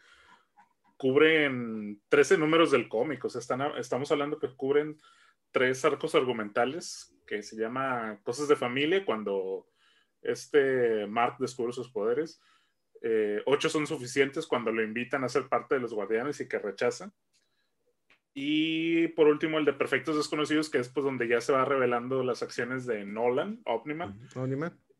cubren 0.98 2.02
13 2.10 2.36
números 2.36 2.70
del 2.70 2.90
cómic. 2.90 3.24
O 3.24 3.30
sea, 3.30 3.40
están, 3.40 3.62
estamos 3.78 4.12
hablando 4.12 4.38
que 4.38 4.54
cubren 4.54 4.98
tres 5.50 5.82
arcos 5.82 6.14
argumentales 6.14 7.16
que 7.26 7.42
se 7.42 7.56
llama 7.56 8.20
Cosas 8.22 8.48
de 8.48 8.56
Familia, 8.56 9.06
cuando 9.06 9.66
este 10.20 11.06
Mark 11.06 11.36
descubre 11.38 11.72
sus 11.72 11.88
poderes 11.88 12.38
eh, 13.02 13.42
ocho 13.46 13.68
son 13.68 13.86
suficientes 13.86 14.46
cuando 14.46 14.72
lo 14.72 14.82
invitan 14.82 15.24
a 15.24 15.28
ser 15.28 15.48
parte 15.48 15.76
de 15.76 15.80
los 15.80 15.94
guardianes 15.94 16.40
y 16.40 16.48
que 16.48 16.58
rechazan. 16.58 17.12
Y 18.34 19.08
por 19.08 19.26
último, 19.26 19.58
el 19.58 19.64
de 19.64 19.72
Perfectos 19.72 20.16
Desconocidos, 20.16 20.70
que 20.70 20.78
es 20.78 20.88
pues 20.88 21.04
donde 21.04 21.26
ya 21.26 21.40
se 21.40 21.52
va 21.52 21.64
revelando 21.64 22.22
las 22.22 22.42
acciones 22.42 22.86
de 22.86 23.04
Nolan, 23.04 23.60
Omniman. 23.64 24.18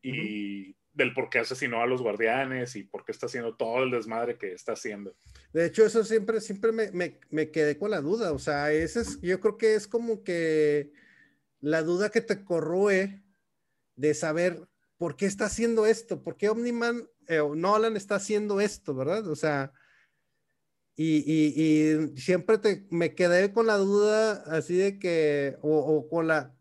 Y 0.02 0.76
del 0.93 1.14
por 1.14 1.31
qué 1.31 1.38
asesinó 1.38 1.81
a 1.81 1.87
los 1.87 2.02
guardianes 2.02 2.75
y 2.75 2.83
por 2.83 3.05
qué 3.05 3.12
está 3.12 3.26
haciendo 3.26 3.55
todo 3.55 3.85
el 3.85 3.93
desmadre 3.93 4.37
que 4.37 4.52
está 4.52 4.73
haciendo. 4.73 5.14
De 5.52 5.67
hecho, 5.67 5.87
eso 5.87 6.02
siempre, 6.02 6.40
siempre 6.40 6.73
me, 6.73 6.90
me, 6.90 7.21
me 7.31 7.50
quedé 7.52 7.78
con 7.78 7.93
la 7.93 8.00
duda. 8.00 8.33
O 8.33 8.40
sea, 8.40 8.73
ese 8.73 9.02
es, 9.02 9.21
yo 9.21 9.38
creo 9.38 9.57
que 9.57 9.75
es 9.76 9.87
como 9.87 10.25
que 10.25 10.93
la 11.61 11.83
duda 11.83 12.11
que 12.11 12.21
te 12.21 12.45
corroe 12.45 13.23
de 13.95 14.14
saber 14.14 14.69
por 14.97 15.17
qué 15.17 15.26
está 15.26 15.47
haciendo 15.47 15.87
esto, 15.87 16.23
por 16.23 16.37
qué 16.37 16.49
Omniman 16.49 17.09
eh, 17.29 17.43
Nolan 17.55 17.97
está 17.97 18.17
haciendo 18.17 18.61
esto, 18.61 18.95
¿verdad? 18.95 19.27
O 19.29 19.37
sea, 19.37 19.73
y, 20.97 21.19
y, 21.19 22.15
y, 22.15 22.21
siempre 22.21 22.59
te, 22.59 22.87
me 22.91 23.15
quedé 23.15 23.53
con 23.53 23.67
la 23.67 23.77
duda 23.77 24.43
así 24.47 24.77
de 24.77 24.99
que, 24.99 25.57
o, 25.63 25.79
o, 25.79 26.09
con 26.09 26.27
la, 26.27 26.55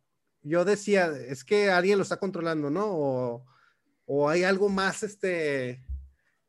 yo 0.44 0.64
decía, 0.66 1.08
es 1.08 1.44
que 1.44 1.72
alguien 1.72 1.98
lo 1.98 2.04
está 2.04 2.18
controlando, 2.18 2.70
¿no? 2.70 2.86
O, 2.88 3.46
o 4.06 4.30
hay 4.30 4.44
algo 4.44 4.70
más, 4.70 5.04
este, 5.04 5.84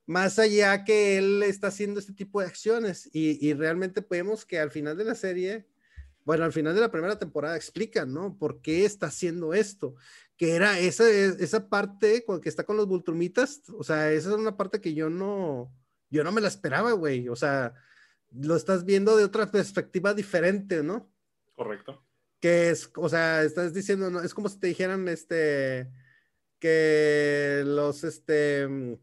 más 0.06 0.38
allá 0.38 0.84
que 0.84 1.18
él 1.18 1.42
está 1.42 1.68
haciendo 1.68 2.00
este 2.00 2.12
tipo 2.12 2.40
de 2.40 2.46
acciones 2.46 3.08
y, 3.12 3.46
y, 3.46 3.54
realmente 3.54 4.02
podemos 4.02 4.44
que 4.44 4.58
al 4.58 4.70
final 4.70 4.96
de 4.96 5.04
la 5.04 5.14
serie, 5.14 5.66
bueno, 6.24 6.44
al 6.44 6.52
final 6.52 6.74
de 6.74 6.80
la 6.82 6.90
primera 6.90 7.18
temporada 7.18 7.56
explican, 7.56 8.12
¿no? 8.12 8.36
¿Por 8.36 8.60
qué 8.60 8.84
está 8.84 9.06
haciendo 9.06 9.54
esto? 9.54 9.94
Que 10.38 10.54
era 10.54 10.78
esa, 10.78 11.06
esa 11.10 11.68
parte 11.68 12.24
que 12.42 12.48
está 12.48 12.64
con 12.64 12.78
los 12.78 12.86
Bultrumitas, 12.86 13.62
o 13.76 13.84
sea, 13.84 14.10
esa 14.12 14.30
es 14.30 14.36
una 14.36 14.56
parte 14.56 14.80
que 14.80 14.94
yo 14.94 15.10
no, 15.10 15.70
yo 16.08 16.24
no 16.24 16.32
me 16.32 16.40
la 16.40 16.48
esperaba, 16.48 16.92
güey, 16.92 17.28
o 17.28 17.36
sea, 17.36 17.74
lo 18.30 18.56
estás 18.56 18.84
viendo 18.84 19.16
de 19.16 19.24
otra 19.24 19.50
perspectiva 19.50 20.14
diferente, 20.14 20.82
¿no? 20.82 21.12
Correcto. 21.54 22.04
Que 22.40 22.70
es, 22.70 22.90
o 22.96 23.08
sea, 23.08 23.42
estás 23.42 23.74
diciendo, 23.74 24.10
¿no? 24.10 24.22
es 24.22 24.32
como 24.32 24.48
si 24.48 24.60
te 24.60 24.68
dijeran, 24.68 25.08
este, 25.08 25.90
que 26.58 27.62
los, 27.66 28.04
este, 28.04 28.66
mm, 28.66 28.94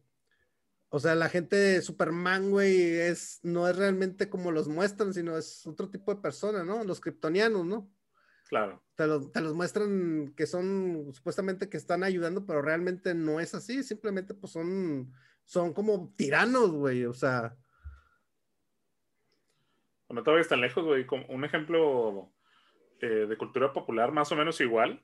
o 0.89 0.99
sea, 0.99 1.15
la 1.15 1.29
gente 1.29 1.55
de 1.55 1.81
Superman, 1.81 2.51
güey, 2.51 2.81
es, 2.81 3.39
no 3.43 3.67
es 3.67 3.75
realmente 3.75 4.29
como 4.29 4.51
los 4.51 4.67
muestran, 4.67 5.13
sino 5.13 5.37
es 5.37 5.65
otro 5.67 5.89
tipo 5.89 6.13
de 6.13 6.21
persona, 6.21 6.63
¿no? 6.63 6.83
Los 6.83 7.01
kryptonianos, 7.01 7.65
¿no? 7.65 7.91
Claro. 8.47 8.83
Te, 8.95 9.07
lo, 9.07 9.29
te, 9.29 9.41
los 9.41 9.53
muestran 9.53 10.33
que 10.35 10.45
son 10.45 11.11
supuestamente 11.13 11.69
que 11.69 11.77
están 11.77 12.03
ayudando, 12.03 12.45
pero 12.45 12.61
realmente 12.61 13.13
no 13.13 13.39
es 13.39 13.55
así, 13.55 13.83
simplemente 13.83 14.33
pues 14.33 14.53
son, 14.53 15.11
son 15.43 15.73
como 15.73 16.13
tiranos, 16.15 16.71
güey, 16.71 17.05
o 17.05 17.13
sea. 17.13 17.55
No 20.09 20.23
todavía 20.23 20.43
están 20.43 20.61
lejos, 20.61 20.85
güey. 20.85 21.05
Un 21.29 21.43
ejemplo 21.43 22.31
eh, 23.01 23.25
de 23.27 23.37
cultura 23.37 23.73
popular 23.73 24.11
más 24.11 24.31
o 24.31 24.35
menos 24.35 24.61
igual 24.61 25.03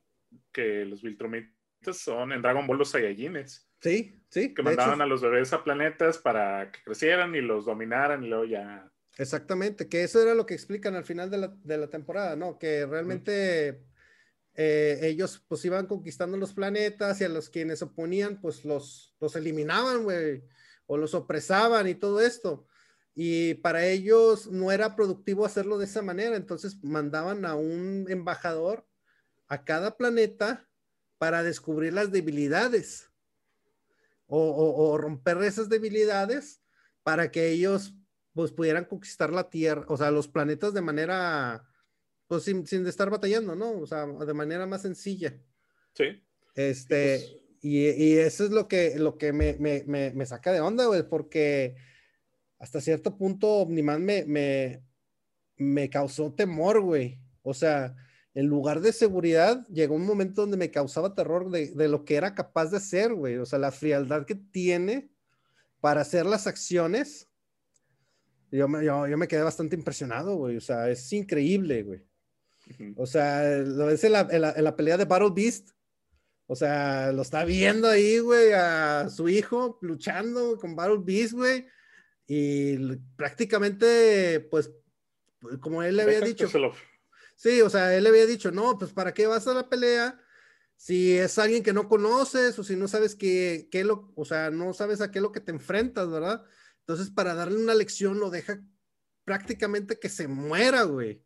que 0.52 0.86
los 0.86 1.02
Viltromitas 1.02 1.98
son 1.98 2.32
en 2.32 2.42
Dragon 2.42 2.66
Ball 2.66 2.78
los 2.78 2.90
Saiyajines. 2.90 3.70
Sí, 3.80 4.22
sí. 4.30 4.54
Que 4.54 4.62
mandaban 4.64 5.02
a 5.02 5.06
los 5.06 5.22
bebés 5.22 5.52
a 5.54 5.64
planetas 5.64 6.18
para 6.18 6.72
que 6.72 6.82
crecieran 6.84 7.36
y 7.36 7.42
los 7.42 7.66
dominaran 7.66 8.24
y 8.24 8.30
luego 8.30 8.46
ya. 8.46 8.90
Exactamente, 9.18 9.90
que 9.90 10.04
eso 10.04 10.22
era 10.22 10.34
lo 10.34 10.46
que 10.46 10.54
explican 10.54 10.96
al 10.96 11.04
final 11.04 11.30
de 11.30 11.38
la, 11.38 11.48
de 11.64 11.78
la 11.78 11.90
temporada, 11.90 12.36
¿no? 12.36 12.58
Que 12.58 12.86
realmente 12.86 13.84
eh, 14.56 15.00
ellos 15.04 15.44
pues 15.48 15.64
iban 15.66 15.88
conquistando 15.88 16.38
los 16.38 16.54
planetas 16.54 17.22
y 17.22 17.26
a 17.26 17.30
los 17.30 17.50
quienes 17.50 17.82
oponían 17.82 18.40
pues 18.42 18.66
los, 18.66 19.16
los 19.20 19.36
eliminaban, 19.36 20.04
güey, 20.04 20.44
o 20.88 20.98
los 20.98 21.14
opresaban 21.14 21.88
y 21.88 21.96
todo 21.96 22.22
esto. 22.22 22.68
Y 23.14 23.56
para 23.56 23.86
ellos 23.86 24.48
no 24.48 24.72
era 24.72 24.96
productivo 24.96 25.46
hacerlo 25.46 25.78
de 25.78 25.86
esa 25.86 26.02
manera, 26.02 26.36
entonces 26.36 26.82
mandaban 26.82 27.46
a 27.46 27.56
un 27.56 28.06
embajador 28.10 28.88
a 29.48 29.66
cada 29.66 29.98
planeta 29.98 30.70
para 31.18 31.44
descubrir 31.44 31.94
las 31.94 32.12
debilidades 32.12 33.12
o, 34.28 34.40
o, 34.40 34.90
o, 34.90 34.98
romper 34.98 35.38
esas 35.44 35.68
debilidades 35.68 36.62
para 37.04 37.32
que 37.32 37.50
ellos 37.50 37.94
pues 38.34 38.52
pudieran 38.52 38.86
conquistar 38.86 39.32
la 39.32 39.50
Tierra, 39.50 39.86
o 39.88 39.98
sea, 39.98 40.12
los 40.12 40.28
planetas 40.28 40.74
de 40.74 40.82
manera, 40.82 41.64
pues 42.28 42.44
sin, 42.44 42.66
sin 42.66 42.86
estar 42.88 43.10
batallando, 43.10 43.56
¿no? 43.56 43.72
O 43.72 43.86
sea, 43.86 44.06
de 44.06 44.34
manera 44.34 44.66
más 44.66 44.82
sencilla. 44.84 45.38
Sí. 45.94 46.24
Este, 46.56 47.20
pues... 47.20 47.62
y, 47.62 47.90
y, 47.90 48.18
eso 48.18 48.46
es 48.46 48.52
lo 48.52 48.68
que, 48.68 48.98
lo 48.98 49.18
que 49.18 49.34
me, 49.34 49.56
me, 49.60 49.84
me, 49.86 50.12
me 50.12 50.26
saca 50.26 50.52
de 50.52 50.62
onda, 50.62 50.86
güey, 50.86 51.08
porque 51.08 51.76
hasta 52.60 52.80
cierto 52.80 53.18
punto 53.18 53.48
Omniman 53.58 54.04
me, 54.04 54.24
me, 54.26 54.84
me 55.58 55.90
causó 55.90 56.34
temor, 56.34 56.82
güey. 56.82 57.20
O 57.42 57.54
sea, 57.54 57.96
en 58.34 58.46
lugar 58.46 58.82
de 58.82 58.94
seguridad, 58.94 59.68
llegó 59.68 59.96
un 59.96 60.06
momento 60.06 60.42
donde 60.42 60.58
me 60.58 60.72
causaba 60.72 61.16
terror 61.16 61.50
de, 61.50 61.72
de 61.72 61.88
lo 61.90 62.06
que 62.06 62.16
era 62.16 62.34
capaz 62.36 62.68
de 62.68 62.78
hacer, 62.78 63.14
güey. 63.14 63.38
O 63.38 63.46
sea, 63.46 63.60
la 63.60 63.72
frialdad 63.72 64.26
que 64.26 64.36
tiene 64.36 65.12
para 65.82 66.02
hacer 66.02 66.26
las 66.26 66.48
acciones. 66.48 67.31
Yo 68.52 68.68
me, 68.68 68.84
yo, 68.84 69.08
yo 69.08 69.18
me 69.18 69.28
quedé 69.28 69.44
bastante 69.44 69.76
impresionado, 69.76 70.36
güey. 70.36 70.58
O 70.58 70.62
sea, 70.62 70.90
es 70.90 71.12
increíble, 71.14 71.84
güey. 71.84 72.00
Uh 72.68 72.74
-huh. 72.74 72.94
O 72.98 73.06
sea, 73.06 73.58
lo 73.58 73.86
ves 73.88 74.04
en 74.04 74.12
la, 74.12 74.28
en, 74.30 74.42
la, 74.42 74.52
en 74.52 74.64
la, 74.64 74.76
pelea 74.76 74.98
de 74.98 75.06
Battle 75.06 75.32
Beast. 75.34 75.70
O 76.48 76.56
sea, 76.56 77.12
lo 77.14 77.22
está 77.22 77.46
viendo 77.46 77.88
ahí, 77.88 78.20
güey, 78.20 78.52
a 78.52 79.10
su 79.10 79.30
hijo 79.30 79.80
luchando 79.82 80.58
con 80.58 80.76
Battle 80.76 81.00
Beast, 81.02 81.34
güey. 81.34 81.66
Y 82.28 82.78
prácticamente, 83.16 84.42
pues, 84.52 84.70
como 85.60 85.82
él 85.84 85.96
le 85.96 86.04
había 86.04 86.22
dicho. 86.22 86.50
Sí, 87.36 87.62
o 87.62 87.70
sea, 87.70 87.96
él 87.96 88.04
le 88.04 88.10
había 88.10 88.26
dicho, 88.26 88.52
no, 88.52 88.78
pues 88.78 88.94
¿para 88.94 89.14
qué 89.14 89.26
vas 89.28 89.48
a 89.48 89.54
la 89.54 89.68
pelea? 89.68 90.20
Si 90.76 91.18
es 91.18 91.40
alguien 91.40 91.64
que 91.64 91.74
no 91.74 91.88
conoces 91.88 92.58
o 92.60 92.64
si 92.64 92.76
no 92.76 92.88
sabes 92.88 93.16
qué, 93.16 93.68
qué 93.72 93.84
lo, 93.84 94.12
o 94.16 94.26
sea, 94.26 94.52
no 94.52 94.74
sabes 94.74 95.02
a 95.02 95.10
qué 95.10 95.20
es 95.20 95.24
lo 95.24 95.32
que 95.32 95.40
te 95.40 95.52
enfrentas, 95.52 96.10
¿verdad? 96.10 96.44
Entonces, 96.82 97.10
para 97.10 97.34
darle 97.36 97.58
una 97.58 97.74
lección, 97.74 98.20
lo 98.20 98.30
deja 98.30 98.62
prácticamente 99.26 100.00
que 100.00 100.10
se 100.10 100.28
muera, 100.28 100.84
güey. 100.84 101.24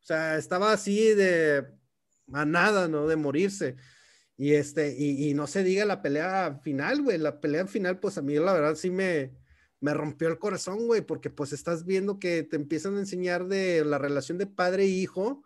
O 0.00 0.06
sea, 0.06 0.36
estaba 0.36 0.72
así 0.72 1.14
de 1.14 1.66
a 2.32 2.44
nada, 2.44 2.88
¿no? 2.88 3.06
De 3.06 3.16
morirse. 3.16 3.76
Y 4.36 4.54
este, 4.54 4.94
y, 4.98 5.32
no 5.34 5.46
se 5.46 5.62
diga 5.62 5.84
la 5.84 6.02
pelea 6.02 6.60
final, 6.62 7.02
güey. 7.02 7.18
La 7.18 7.40
pelea 7.40 7.66
final, 7.66 8.00
pues 8.00 8.18
a 8.18 8.22
mí 8.22 8.34
la 8.34 8.52
verdad 8.52 8.74
sí 8.74 8.90
me, 8.90 9.36
me 9.80 9.94
rompió 9.94 10.28
el 10.28 10.38
corazón, 10.38 10.86
güey, 10.86 11.02
porque 11.02 11.30
pues 11.30 11.52
estás 11.52 11.84
viendo 11.84 12.18
que 12.18 12.42
te 12.42 12.56
empiezan 12.56 12.96
a 12.96 13.00
enseñar 13.00 13.46
de 13.46 13.84
la 13.84 13.98
relación 13.98 14.38
de 14.38 14.46
padre 14.46 14.84
e 14.84 14.88
hijo 14.88 15.44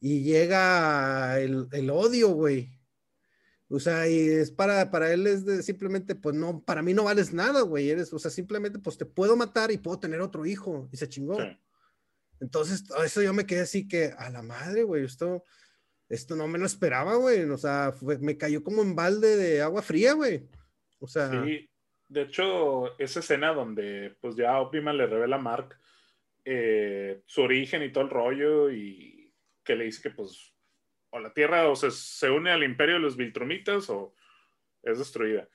y 0.00 0.22
llega 0.22 1.38
el, 1.40 1.68
el 1.72 1.90
odio, 1.90 2.30
güey. 2.30 2.81
O 3.74 3.80
sea, 3.80 4.06
y 4.06 4.18
es 4.18 4.50
para, 4.50 4.90
para 4.90 5.10
él 5.14 5.26
es 5.26 5.46
de, 5.46 5.62
simplemente, 5.62 6.14
pues 6.14 6.34
no, 6.34 6.62
para 6.62 6.82
mí 6.82 6.92
no 6.92 7.04
vales 7.04 7.32
nada, 7.32 7.62
güey. 7.62 7.88
Eres, 7.88 8.12
o 8.12 8.18
sea, 8.18 8.30
simplemente, 8.30 8.78
pues 8.78 8.98
te 8.98 9.06
puedo 9.06 9.34
matar 9.34 9.70
y 9.70 9.78
puedo 9.78 9.98
tener 9.98 10.20
otro 10.20 10.44
hijo. 10.44 10.90
Y 10.92 10.98
se 10.98 11.08
chingó. 11.08 11.40
Sí. 11.40 11.56
Entonces, 12.38 12.84
eso 13.02 13.22
yo 13.22 13.32
me 13.32 13.46
quedé 13.46 13.60
así 13.60 13.88
que, 13.88 14.12
a 14.18 14.28
la 14.28 14.42
madre, 14.42 14.82
güey, 14.82 15.04
esto, 15.04 15.44
esto 16.10 16.36
no 16.36 16.46
me 16.48 16.58
lo 16.58 16.66
esperaba, 16.66 17.14
güey. 17.16 17.44
O 17.44 17.56
sea, 17.56 17.92
fue, 17.92 18.18
me 18.18 18.36
cayó 18.36 18.62
como 18.62 18.82
en 18.82 18.94
balde 18.94 19.36
de 19.36 19.62
agua 19.62 19.80
fría, 19.80 20.12
güey. 20.12 20.46
O 20.98 21.06
sea. 21.06 21.30
Sí, 21.30 21.70
de 22.08 22.22
hecho, 22.22 22.98
esa 22.98 23.20
escena 23.20 23.54
donde, 23.54 24.18
pues 24.20 24.36
ya 24.36 24.60
Optima 24.60 24.92
le 24.92 25.06
revela 25.06 25.36
a 25.36 25.40
Mark 25.40 25.80
eh, 26.44 27.22
su 27.24 27.40
origen 27.40 27.82
y 27.82 27.90
todo 27.90 28.04
el 28.04 28.10
rollo 28.10 28.70
y 28.70 29.32
que 29.64 29.76
le 29.76 29.84
dice 29.84 30.02
que 30.02 30.10
pues 30.10 30.51
o 31.12 31.20
la 31.20 31.32
Tierra 31.32 31.68
o 31.68 31.76
se, 31.76 31.90
se 31.90 32.30
une 32.30 32.50
al 32.50 32.64
imperio 32.64 32.96
de 32.96 33.00
los 33.00 33.16
Viltrumitas 33.16 33.88
o 33.90 34.14
es 34.82 34.98
destruida. 34.98 35.48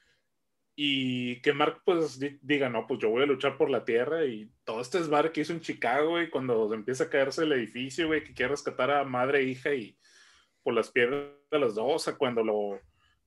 Y 0.75 1.41
que 1.41 1.53
Mark 1.53 1.81
pues 1.83 2.19
diga, 2.41 2.69
no, 2.69 2.85
pues 2.85 2.99
yo 2.99 3.09
voy 3.09 3.23
a 3.23 3.27
luchar 3.27 3.57
por 3.57 3.71
la 3.71 3.83
Tierra 3.83 4.25
y 4.25 4.51
todo 4.63 4.79
este 4.79 4.99
esbar 4.99 5.31
que 5.31 5.41
hizo 5.41 5.51
en 5.51 5.61
Chicago, 5.61 6.21
y 6.21 6.29
cuando 6.29 6.71
empieza 6.71 7.05
a 7.05 7.09
caerse 7.09 7.43
el 7.43 7.51
edificio, 7.51 8.05
güey, 8.05 8.23
que 8.23 8.35
quiere 8.35 8.51
rescatar 8.51 8.91
a 8.91 9.03
madre 9.03 9.39
e 9.39 9.43
hija 9.45 9.73
y 9.73 9.97
por 10.61 10.75
las 10.75 10.91
piedras 10.91 11.31
de 11.49 11.59
los 11.59 11.73
dos, 11.73 11.95
o 11.95 11.99
sea, 11.99 12.15
cuando 12.15 12.43
lo, 12.43 12.79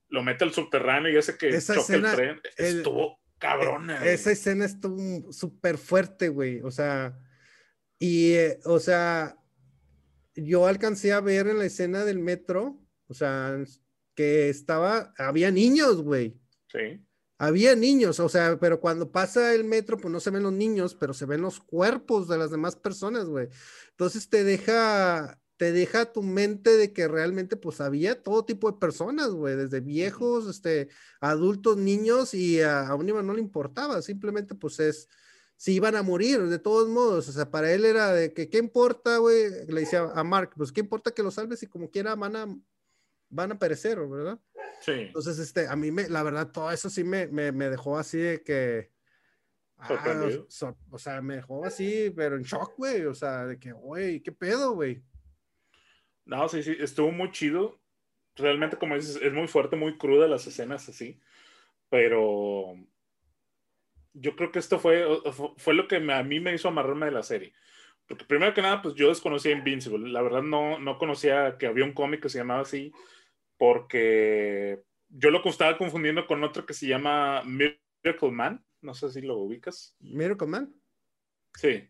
lo 0.07 0.23
mete 0.23 0.45
al 0.45 0.53
subterráneo 0.53 1.11
y 1.11 1.17
hace 1.17 1.37
que 1.37 1.49
esa 1.49 1.75
choque 1.75 1.93
escena, 1.93 2.11
el 2.11 2.15
tren, 2.15 2.41
estuvo 2.55 3.19
cabrona. 3.37 4.05
Esa 4.05 4.29
güey. 4.29 4.33
escena 4.33 4.65
estuvo 4.65 5.33
súper 5.33 5.77
fuerte, 5.77 6.29
güey, 6.29 6.61
o 6.61 6.71
sea, 6.71 7.17
y, 7.99 8.33
eh, 8.33 8.59
o 8.63 8.79
sea, 8.79 9.35
yo 10.35 10.67
alcancé 10.67 11.11
a 11.11 11.21
ver 11.21 11.47
en 11.47 11.57
la 11.59 11.65
escena 11.65 12.05
del 12.05 12.19
metro, 12.19 12.79
o 13.07 13.13
sea, 13.13 13.57
que 14.15 14.49
estaba, 14.49 15.13
había 15.17 15.51
niños, 15.51 16.01
güey. 16.01 16.39
Sí. 16.71 17.05
Había 17.37 17.75
niños, 17.75 18.19
o 18.19 18.29
sea, 18.29 18.59
pero 18.59 18.79
cuando 18.79 19.11
pasa 19.11 19.53
el 19.55 19.63
metro, 19.63 19.97
pues 19.97 20.11
no 20.11 20.19
se 20.19 20.29
ven 20.29 20.43
los 20.43 20.53
niños, 20.53 20.95
pero 20.95 21.13
se 21.13 21.25
ven 21.25 21.41
los 21.41 21.59
cuerpos 21.59 22.27
de 22.27 22.37
las 22.37 22.51
demás 22.51 22.75
personas, 22.75 23.25
güey. 23.25 23.47
Entonces 23.89 24.29
te 24.29 24.43
deja, 24.43 25.41
te 25.57 25.71
deja 25.71 26.11
tu 26.11 26.21
mente 26.21 26.77
de 26.77 26.93
que 26.93 27.07
realmente, 27.07 27.57
pues 27.57 27.81
había 27.81 28.21
todo 28.21 28.45
tipo 28.45 28.71
de 28.71 28.77
personas, 28.77 29.31
güey, 29.31 29.55
desde 29.55 29.79
viejos, 29.79 30.47
este, 30.47 30.89
adultos, 31.19 31.77
niños, 31.77 32.35
y 32.35 32.61
a, 32.61 32.87
a 32.87 32.95
un 32.95 33.07
no 33.07 33.33
le 33.33 33.41
importaba, 33.41 34.03
simplemente, 34.03 34.53
pues 34.53 34.79
es, 34.79 35.07
si 35.61 35.75
iban 35.75 35.95
a 35.95 36.01
morir, 36.01 36.47
de 36.47 36.57
todos 36.57 36.89
modos, 36.89 37.29
o 37.29 37.31
sea, 37.31 37.51
para 37.51 37.71
él 37.71 37.85
era 37.85 38.11
de 38.13 38.33
que, 38.33 38.49
¿qué 38.49 38.57
importa, 38.57 39.17
güey? 39.17 39.43
Le 39.67 39.81
decía 39.81 40.09
a 40.15 40.23
Mark, 40.23 40.53
pues, 40.57 40.71
¿qué 40.71 40.79
importa 40.79 41.11
que 41.11 41.21
los 41.21 41.35
salves 41.35 41.61
y 41.61 41.67
como 41.67 41.91
quiera 41.91 42.15
van 42.15 42.35
a, 42.35 42.47
van 43.29 43.51
a 43.51 43.59
perecer, 43.59 43.99
¿verdad? 44.07 44.39
Sí. 44.79 44.91
Entonces, 44.93 45.37
este, 45.37 45.67
a 45.67 45.75
mí 45.75 45.91
me, 45.91 46.09
la 46.09 46.23
verdad, 46.23 46.51
todo 46.51 46.71
eso 46.71 46.89
sí 46.89 47.03
me, 47.03 47.27
me, 47.27 47.51
me 47.51 47.69
dejó 47.69 47.99
así 47.99 48.17
de 48.17 48.41
que. 48.41 48.89
ah, 49.77 50.29
so- 50.47 50.75
o 50.89 50.97
sea, 50.97 51.21
me 51.21 51.35
dejó 51.35 51.63
así, 51.63 52.11
pero 52.15 52.37
en 52.37 52.41
shock, 52.41 52.73
güey. 52.77 53.05
O 53.05 53.13
sea, 53.13 53.45
de 53.45 53.59
que, 53.59 53.71
güey, 53.71 54.19
¿qué 54.23 54.31
pedo, 54.31 54.73
güey? 54.73 55.03
No, 56.25 56.49
sí, 56.49 56.63
sí, 56.63 56.75
estuvo 56.79 57.11
muy 57.11 57.31
chido. 57.31 57.79
Realmente, 58.35 58.77
como 58.77 58.95
dices, 58.95 59.19
es 59.21 59.31
muy 59.31 59.47
fuerte, 59.47 59.75
muy 59.75 59.95
cruda 59.99 60.27
las 60.27 60.47
escenas 60.47 60.89
así. 60.89 61.19
Pero 61.87 62.73
yo 64.13 64.35
creo 64.35 64.51
que 64.51 64.59
esto 64.59 64.79
fue, 64.79 65.05
fue- 65.57 65.73
lo 65.73 65.87
que 65.87 65.99
me- 65.99 66.13
a 66.13 66.23
mí 66.23 66.39
me 66.39 66.53
hizo 66.53 66.67
amarrarme 66.67 67.05
de 67.07 67.11
la 67.13 67.23
serie. 67.23 67.53
Porque 68.07 68.25
primero 68.25 68.53
que 68.53 68.61
nada, 68.61 68.81
pues 68.81 68.95
yo 68.95 69.07
desconocía 69.09 69.51
Invincible. 69.53 70.09
La 70.09 70.21
verdad 70.21 70.41
no, 70.41 70.79
no 70.79 70.97
conocía 70.97 71.57
que 71.57 71.67
había 71.67 71.85
un 71.85 71.93
cómic 71.93 72.21
que 72.21 72.29
se 72.29 72.39
llamaba 72.39 72.61
así, 72.61 72.91
porque 73.57 74.81
yo 75.09 75.29
lo 75.29 75.41
estaba 75.45 75.77
confundiendo 75.77 76.25
con 76.27 76.43
otro 76.43 76.65
que 76.65 76.73
se 76.73 76.87
llama 76.87 77.43
Miracle 77.43 78.31
Man. 78.31 78.65
No 78.81 78.93
sé 78.93 79.09
si 79.11 79.21
lo 79.21 79.37
ubicas. 79.37 79.95
Miracle 79.99 80.47
Man. 80.47 80.73
Sí, 81.53 81.87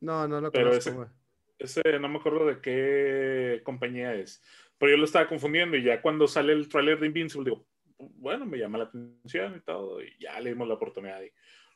No, 0.00 0.28
no 0.28 0.40
lo 0.42 0.52
Pero 0.52 0.68
conozco, 0.70 1.10
ese- 1.58 1.80
ese 1.80 1.98
no 1.98 2.08
me 2.08 2.18
acuerdo 2.18 2.44
de 2.46 2.60
qué 2.60 3.62
compañía 3.64 4.14
es. 4.14 4.42
Pero 4.78 4.92
yo 4.92 4.98
lo 4.98 5.04
estaba 5.06 5.26
confundiendo 5.26 5.76
y 5.78 5.82
ya 5.84 6.02
cuando 6.02 6.28
sale 6.28 6.52
el 6.52 6.68
tráiler 6.68 7.00
de 7.00 7.06
Invincible, 7.06 7.50
digo, 7.50 7.66
bueno, 7.98 8.46
me 8.46 8.58
llama 8.58 8.78
la 8.78 8.84
atención 8.84 9.56
y 9.56 9.60
todo, 9.60 10.02
y 10.02 10.10
ya 10.20 10.38
le 10.40 10.50
dimos 10.50 10.68
la 10.68 10.74
oportunidad 10.74 11.22
y 11.22 11.30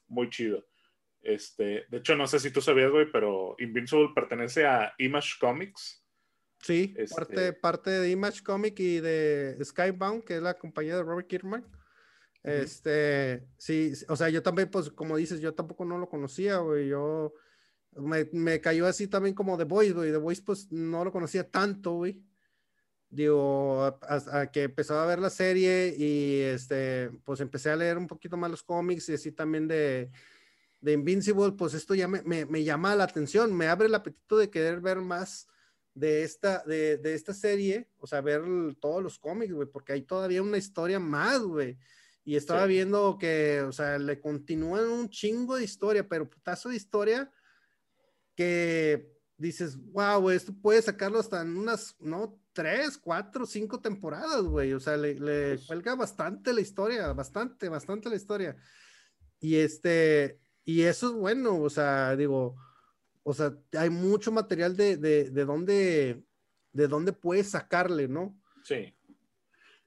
muy 0.09 0.29
chido. 0.31 0.67
Este, 1.23 1.85
de 1.89 1.99
hecho, 1.99 2.17
no 2.17 2.27
sé 2.27 2.39
si 2.41 2.51
tú 2.51 2.61
sabías, 2.61 2.91
güey, 2.91 3.11
pero 3.13 3.55
Invincible 3.59 4.11
pertenece 4.15 4.65
a 4.67 4.95
Image 4.99 5.35
Comics. 5.39 6.05
Sí, 6.61 6.95
Este- 6.97 7.15
parte, 7.15 7.53
parte 7.55 7.91
de 7.91 8.11
Image 8.11 8.43
Comic 8.43 8.79
y 8.81 9.01
de 9.01 9.57
Skybound, 9.63 10.25
que 10.25 10.37
es 10.37 10.43
la 10.43 10.59
compañía 10.59 10.97
de 10.97 11.03
Robert 11.03 11.27
Kirkman. 11.29 11.65
Este, 12.43 13.47
sí, 13.59 13.95
sí, 13.95 14.05
o 14.09 14.17
sea, 14.17 14.31
yo 14.31 14.43
también, 14.43 14.71
pues, 14.71 14.91
como 14.91 15.17
dices, 15.17 15.41
yo 15.41 15.55
tampoco 15.55 15.85
no 15.85 15.99
lo 15.99 16.09
conocía, 16.09 16.59
güey. 16.59 16.89
Yo 16.89 17.35
me, 17.97 18.29
me 18.33 18.61
cayó 18.61 18.87
así 18.87 19.09
también 19.09 19.35
como 19.35 19.59
The 19.59 19.65
Voice, 19.65 19.93
güey. 19.93 20.11
The 20.11 20.17
Voice, 20.17 20.43
pues, 20.45 20.71
no 20.73 21.05
lo 21.05 21.13
conocía 21.13 21.49
tanto, 21.51 21.93
güey. 21.93 22.23
Digo, 23.13 23.83
a, 23.83 23.99
a- 24.03 24.41
a 24.43 24.51
que 24.53 24.63
empezó 24.65 24.99
a 24.99 25.05
ver 25.07 25.19
la 25.19 25.31
serie 25.31 25.95
y 25.99 26.41
este, 26.43 27.11
pues 27.25 27.41
empecé 27.41 27.71
a 27.71 27.77
leer 27.77 27.99
un 27.99 28.07
poquito 28.07 28.37
más 28.37 28.51
los 28.51 28.63
cómics 28.63 29.09
y 29.09 29.15
así 29.15 29.33
también 29.33 29.67
de, 29.67 30.11
de 30.81 30.93
Invincible, 30.93 31.53
pues 31.53 31.75
esto 31.75 31.95
ya 31.97 32.07
me, 32.07 32.23
me, 32.23 32.47
me 32.47 32.63
llama 32.63 32.95
la 32.95 33.05
atención, 33.05 33.53
me 33.53 33.67
abre 33.67 33.87
el 33.89 33.95
apetito 33.97 34.39
de 34.39 34.49
querer 34.49 34.81
ver 34.81 34.99
más 34.99 35.49
de 35.93 36.23
esta, 36.23 36.63
de, 36.65 36.99
de 36.99 37.15
esta 37.15 37.35
serie, 37.35 37.89
o 37.99 38.07
sea, 38.07 38.21
ver 38.21 38.43
el- 38.43 38.77
todos 38.81 39.03
los 39.03 39.19
cómics, 39.19 39.53
güey, 39.53 39.67
porque 39.69 39.93
hay 39.93 40.03
todavía 40.03 40.41
una 40.41 40.59
historia 40.59 41.01
más, 41.01 41.41
güey. 41.41 41.77
Y 42.25 42.37
estaba 42.37 42.63
Sí. 42.63 42.69
viendo 42.69 43.19
que, 43.19 43.63
o 43.63 43.73
sea, 43.73 43.99
le 43.99 44.21
continúan 44.21 44.85
un 44.89 45.09
chingo 45.11 45.57
de 45.57 45.65
historia, 45.65 46.07
pero 46.09 46.31
putazo 46.31 46.69
de 46.69 46.77
historia 46.77 47.29
que 48.37 49.20
dices, 49.41 49.77
wow, 49.93 50.21
güey, 50.21 50.37
esto 50.37 50.53
puede 50.61 50.83
sacarlo 50.83 51.19
hasta 51.19 51.41
en 51.43 51.57
unas, 51.57 51.97
no, 52.01 52.39
tres, 52.53 52.99
cuatro, 52.99 53.47
cinco 53.47 53.81
temporadas, 53.81 54.43
güey. 54.43 54.73
O 54.73 54.81
sea, 54.81 54.97
le, 54.97 55.15
le 55.15 55.55
Pues- 55.57 55.67
cuelga 55.67 55.95
bastante 55.95 56.53
la 56.53 56.61
historia, 56.61 57.13
bastante, 57.13 57.69
bastante 57.69 58.09
la 58.11 58.17
historia. 58.17 58.57
Y 59.41 59.57
este, 59.57 60.39
y 60.65 60.83
eso 60.83 61.09
es 61.09 61.15
bueno, 61.15 61.59
o 61.59 61.71
sea, 61.71 62.15
digo, 62.17 62.57
o 63.23 63.33
sea, 63.33 63.57
hay 63.73 63.91
mucho 63.91 64.31
material 64.31 64.77
de, 64.77 64.97
de, 64.97 65.31
de 65.31 65.45
dónde, 65.45 66.23
de 66.73 66.89
dónde 66.89 67.13
puedes 67.13 67.51
sacarle, 67.51 68.07
¿no? 68.09 68.39
Sí. 68.65 68.95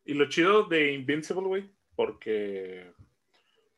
Y 0.06 0.16
lo 0.16 0.28
chido 0.28 0.64
de 0.66 0.94
Invincible, 0.94 1.44
güey, 1.48 1.72
porque 1.96 2.92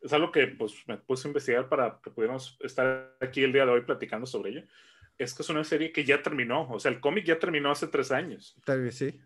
es 0.01 0.13
algo 0.13 0.31
que 0.31 0.47
pues 0.47 0.73
me 0.87 0.97
puse 0.97 1.27
a 1.27 1.29
investigar 1.29 1.67
para 1.67 1.99
que 2.01 2.11
pudiéramos 2.11 2.57
estar 2.61 3.15
aquí 3.19 3.43
el 3.43 3.51
día 3.51 3.65
de 3.65 3.71
hoy 3.71 3.81
platicando 3.81 4.25
sobre 4.25 4.51
ello. 4.51 4.63
Es 5.17 5.33
que 5.33 5.43
es 5.43 5.49
una 5.49 5.63
serie 5.63 5.91
que 5.91 6.03
ya 6.03 6.21
terminó, 6.21 6.69
o 6.69 6.79
sea, 6.79 6.91
el 6.91 6.99
cómic 6.99 7.25
ya 7.25 7.39
terminó 7.39 7.71
hace 7.71 7.87
tres 7.87 8.11
años. 8.11 8.55
Tal 8.65 8.81
vez 8.81 8.95
sí. 8.97 9.19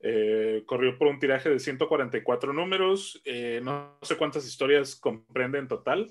Eh, 0.00 0.62
corrió 0.66 0.96
por 0.96 1.08
un 1.08 1.18
tiraje 1.18 1.50
de 1.50 1.58
144 1.58 2.52
números, 2.52 3.20
eh, 3.24 3.60
no 3.62 3.98
sé 4.02 4.16
cuántas 4.16 4.46
historias 4.46 4.96
comprende 4.96 5.58
en 5.58 5.68
total, 5.68 6.10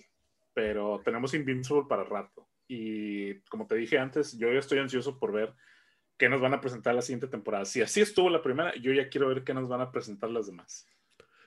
pero 0.54 1.02
tenemos 1.04 1.34
Invincible 1.34 1.84
para 1.90 2.04
rato. 2.04 2.48
Y 2.68 3.40
como 3.50 3.66
te 3.66 3.76
dije 3.76 3.98
antes, 3.98 4.38
yo 4.38 4.52
ya 4.54 4.60
estoy 4.60 4.78
ansioso 4.78 5.18
por 5.18 5.34
ver 5.34 5.54
qué 6.18 6.30
nos 6.30 6.40
van 6.40 6.54
a 6.54 6.62
presentar 6.62 6.94
la 6.94 7.02
siguiente 7.02 7.28
temporada. 7.28 7.66
Si 7.66 7.82
así 7.82 8.02
estuvo 8.02 8.30
la 8.30 8.44
primera, 8.44 8.76
yo 8.76 8.94
ya 8.94 9.10
quiero 9.10 9.30
ver 9.30 9.44
qué 9.44 9.56
nos 9.56 9.68
van 9.68 9.82
a 9.82 9.92
presentar 9.92 10.30
las 10.30 10.46
demás. 10.46 10.86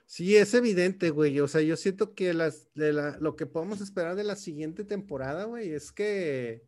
Sí, 0.05 0.35
es 0.35 0.53
evidente, 0.53 1.11
güey. 1.11 1.39
O 1.39 1.47
sea, 1.47 1.61
yo 1.61 1.77
siento 1.77 2.13
que 2.13 2.33
las, 2.33 2.73
de 2.73 2.91
la, 2.91 3.17
lo 3.19 3.35
que 3.35 3.45
podemos 3.45 3.79
esperar 3.81 4.15
de 4.15 4.23
la 4.25 4.35
siguiente 4.35 4.83
temporada, 4.83 5.45
güey, 5.45 5.71
es 5.71 5.91
que, 5.91 6.63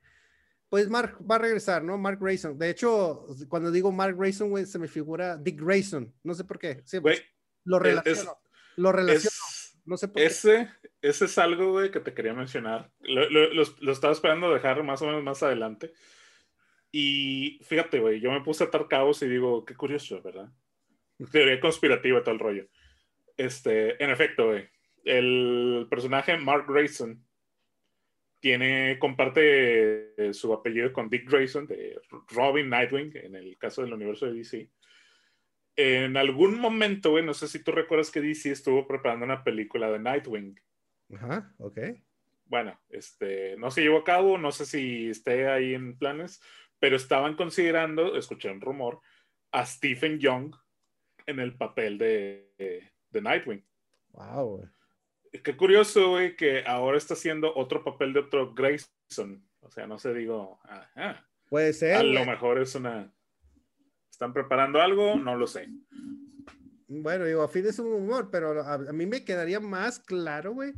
pues 0.69 0.89
Mark 0.89 1.17
va 1.30 1.36
a 1.36 1.39
regresar, 1.39 1.84
¿no? 1.84 1.97
Mark 1.97 2.19
Grayson. 2.19 2.58
De 2.58 2.69
hecho, 2.69 3.25
cuando 3.49 3.71
digo 3.71 3.91
Mark 3.91 4.15
Grayson, 4.17 4.49
güey, 4.49 4.65
se 4.65 4.80
me 4.80 4.88
figura 4.88 5.38
Dick 5.38 5.62
Grayson. 5.62 6.13
No 6.23 6.34
sé 6.34 6.43
por 6.43 6.60
qué. 6.60 6.82
Siempre 6.86 7.13
Güey, 7.15 7.25
lo 7.65 7.78
es- 7.78 7.84
relaciono. 7.84 8.38
lo 8.78 8.91
relaciono. 8.91 9.28
es, 9.30 9.80
no 9.86 9.97
sé 9.97 10.08
por 10.08 10.15
qué. 10.17 10.25
ese, 10.25 10.69
ese 11.01 11.25
es 11.25 11.38
algo, 11.38 11.71
güey, 11.71 11.91
que 11.91 11.99
te 11.99 12.13
quería 12.13 12.34
mencionar. 12.34 12.91
Lo, 12.99 13.30
lo- 13.30 13.54
lo- 13.54 13.75
lo 13.80 13.91
estaba 13.91 14.13
esperando 14.13 14.51
dejar 14.54 14.84
más 14.84 15.01
o 15.01 15.06
menos 15.08 15.23
más 15.23 15.41
adelante. 15.43 15.93
Y 16.91 17.60
fíjate, 17.63 17.99
güey, 17.99 18.19
yo 18.21 18.32
me 18.32 18.41
puse 18.41 18.63
a 18.63 18.67
atar 18.67 18.88
cabos 18.88 19.21
y 19.21 19.28
digo, 19.28 19.65
qué 19.65 19.75
curioso, 19.75 20.21
¿verdad? 20.21 20.49
Teoría 21.32 21.60
conspirativa, 21.60 22.23
todo 22.23 22.34
el 22.34 22.39
rollo. 22.39 22.67
Este, 23.38 24.01
en 24.04 24.10
efecto, 24.12 24.47
güey, 24.47 24.69
el 25.04 25.88
personaje 25.89 26.38
Mark 26.38 26.65
Grayson 26.67 27.25
tiene, 28.45 28.99
comparte 28.99 30.13
eh, 30.23 30.31
su 30.31 30.53
apellido 30.53 30.93
con 30.93 31.10
Dick 31.10 31.27
Grayson 31.27 31.65
de 31.65 31.99
Robin 32.27 32.69
Nightwing, 32.69 33.12
en 33.15 33.34
el 33.34 33.58
caso 33.58 33.81
del 33.81 33.93
universo 33.93 34.27
de 34.27 34.34
DC. 34.34 34.69
En 35.75 36.15
algún 36.15 36.60
momento, 36.60 37.10
güey, 37.10 37.25
no 37.25 37.34
sé 37.34 37.47
si 37.47 37.63
tú 37.63 37.71
recuerdas 37.71 38.12
que 38.12 38.21
DC 38.21 38.51
estuvo 38.51 38.86
preparando 38.86 39.25
una 39.25 39.43
película 39.43 39.89
de 39.89 39.97
Nightwing. 39.97 40.62
Ajá, 41.15 41.51
ok. 41.58 41.79
Bueno, 42.45 42.79
este, 42.89 43.58
no 43.58 43.71
se 43.71 43.81
llevó 43.81 43.97
a 43.97 44.03
cabo, 44.03 44.38
no 44.38 44.51
sé 44.51 44.67
si 44.67 45.10
esté 45.10 45.47
ahí 45.47 45.73
en 45.73 45.97
planes, 45.97 46.39
pero 46.77 46.97
estaban 46.97 47.36
considerando, 47.36 48.15
escuché 48.15 48.51
un 48.51 48.62
rumor, 48.62 49.01
a 49.53 49.65
Stephen 49.65 50.19
Young 50.19 50.53
en 51.25 51.39
el 51.39 51.58
papel 51.58 51.97
de, 51.97 52.51
de, 52.60 52.91
de 53.10 53.21
Nightwing. 53.23 53.65
Wow, 54.12 54.58
güey. 54.58 54.69
Qué 55.43 55.56
curioso, 55.58 56.10
güey, 56.12 56.36
que 56.36 56.63
ahora 56.65 56.98
está 56.98 57.13
haciendo 57.13 57.54
otro 57.56 57.84
papel 57.84 58.13
de 58.13 58.19
otro 58.19 58.54
Grayson. 58.54 59.43
O 59.62 59.69
sea, 59.71 59.88
no 59.88 59.98
sé, 59.98 60.13
digo, 60.13 60.60
ajá, 60.63 61.28
Puede 61.50 61.74
ser. 61.74 61.95
a 61.95 62.04
lo 62.04 62.26
mejor 62.26 62.60
es 62.60 62.76
una... 62.76 63.12
¿Están 64.12 64.34
preparando 64.34 64.82
algo? 64.82 65.15
No 65.15 65.36
lo 65.36 65.48
sé. 65.48 65.67
Bueno, 66.88 67.26
digo, 67.26 67.41
a 67.41 67.48
fin 67.48 67.65
es 67.65 67.80
un 67.80 67.91
humor, 67.91 68.30
pero 68.32 68.62
a, 68.62 68.76
a 68.76 68.93
mí 68.93 69.06
me 69.06 69.26
quedaría 69.26 69.60
más 69.60 70.00
claro, 70.00 70.54
güey, 70.54 70.74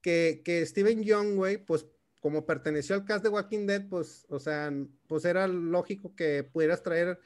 que, 0.00 0.42
que 0.44 0.64
Steven 0.64 1.02
Young, 1.02 1.34
güey, 1.34 1.58
pues 1.58 1.86
como 2.20 2.46
perteneció 2.46 2.94
al 2.94 3.04
cast 3.04 3.24
de 3.24 3.30
Walking 3.30 3.66
Dead, 3.66 3.88
pues, 3.88 4.26
o 4.28 4.38
sea, 4.38 4.72
pues 5.06 5.24
era 5.24 5.46
lógico 5.48 6.14
que 6.14 6.44
pudieras 6.44 6.82
traer 6.82 7.18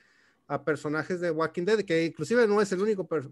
a 0.47 0.63
personajes 0.65 1.21
de 1.21 1.31
Walking 1.31 1.65
Dead, 1.65 1.85
que 1.85 2.05
inclusive 2.05 2.47
no 2.47 2.61
es 2.61 2.71
el 2.73 2.81
único 2.83 3.07
per- 3.09 3.29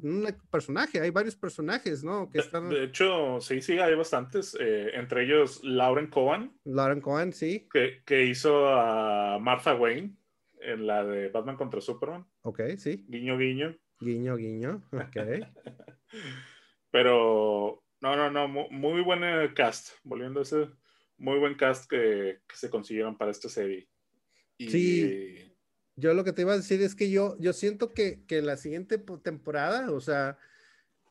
personaje, 0.51 1.01
hay 1.01 1.11
varios 1.11 1.37
personajes, 1.37 2.03
¿no? 2.03 2.31
Que 2.31 2.39
De, 2.39 2.45
están, 2.45 2.69
de 2.71 2.85
hecho, 2.85 3.41
sí, 3.41 3.61
sí, 3.61 3.79
hay 3.79 3.95
bastantes. 3.95 4.57
eh, 4.59 4.91
entre 4.95 5.25
ellos, 5.25 5.63
Lauren 5.63 6.07
Cohen, 6.09 6.59
Lauren 6.65 7.01
Cohen, 7.03 7.33
sí, 7.33 7.69
que, 7.73 8.03
que 8.07 8.25
hizo 8.25 8.67
a 8.69 9.39
Martha 9.39 9.75
Wayne 9.75 10.17
en 10.61 10.87
la 10.87 11.05
de 11.05 11.29
Batman 11.29 11.57
contra 11.57 11.81
Superman. 11.81 12.27
ok, 12.43 12.61
sí, 12.79 13.05
Guiño, 13.09 13.37
guiño. 13.37 13.77
guiño, 14.01 14.37
guiño, 14.37 14.83
ok. 14.93 15.17
Pero, 16.91 17.83
no, 18.01 18.17
no, 18.17 18.31
no, 18.31 18.49
mu- 18.49 18.71
muy, 18.71 19.03
buen 19.03 19.23
eh, 19.25 19.53
cast. 19.55 19.91
Volviendo 20.03 20.41
a 20.41 20.43
ese, 20.43 20.69
muy 21.19 21.39
buen 21.39 21.55
cast 21.55 21.89
que, 21.91 22.41
que 22.49 22.57
se 22.57 22.71
consiguieron 22.71 23.17
para 23.17 23.31
esta 23.31 23.49
serie. 23.49 23.89
Y, 24.59 24.69
Sí. 24.69 25.52
Yo 25.97 26.15
lo 26.15 26.25
que 26.25 26.33
te 26.33 26.43
iba 26.43 26.53
a 26.53 26.57
decir 26.57 26.81
es 26.83 26.95
que 26.95 27.11
yo, 27.11 27.37
yo 27.39 27.53
siento 27.53 27.93
que, 27.93 28.25
que 28.27 28.41
la 28.43 28.57
siguiente 28.57 28.99
po- 28.99 29.21
temporada, 29.21 29.91
o 29.91 30.01
sea, 30.01 30.39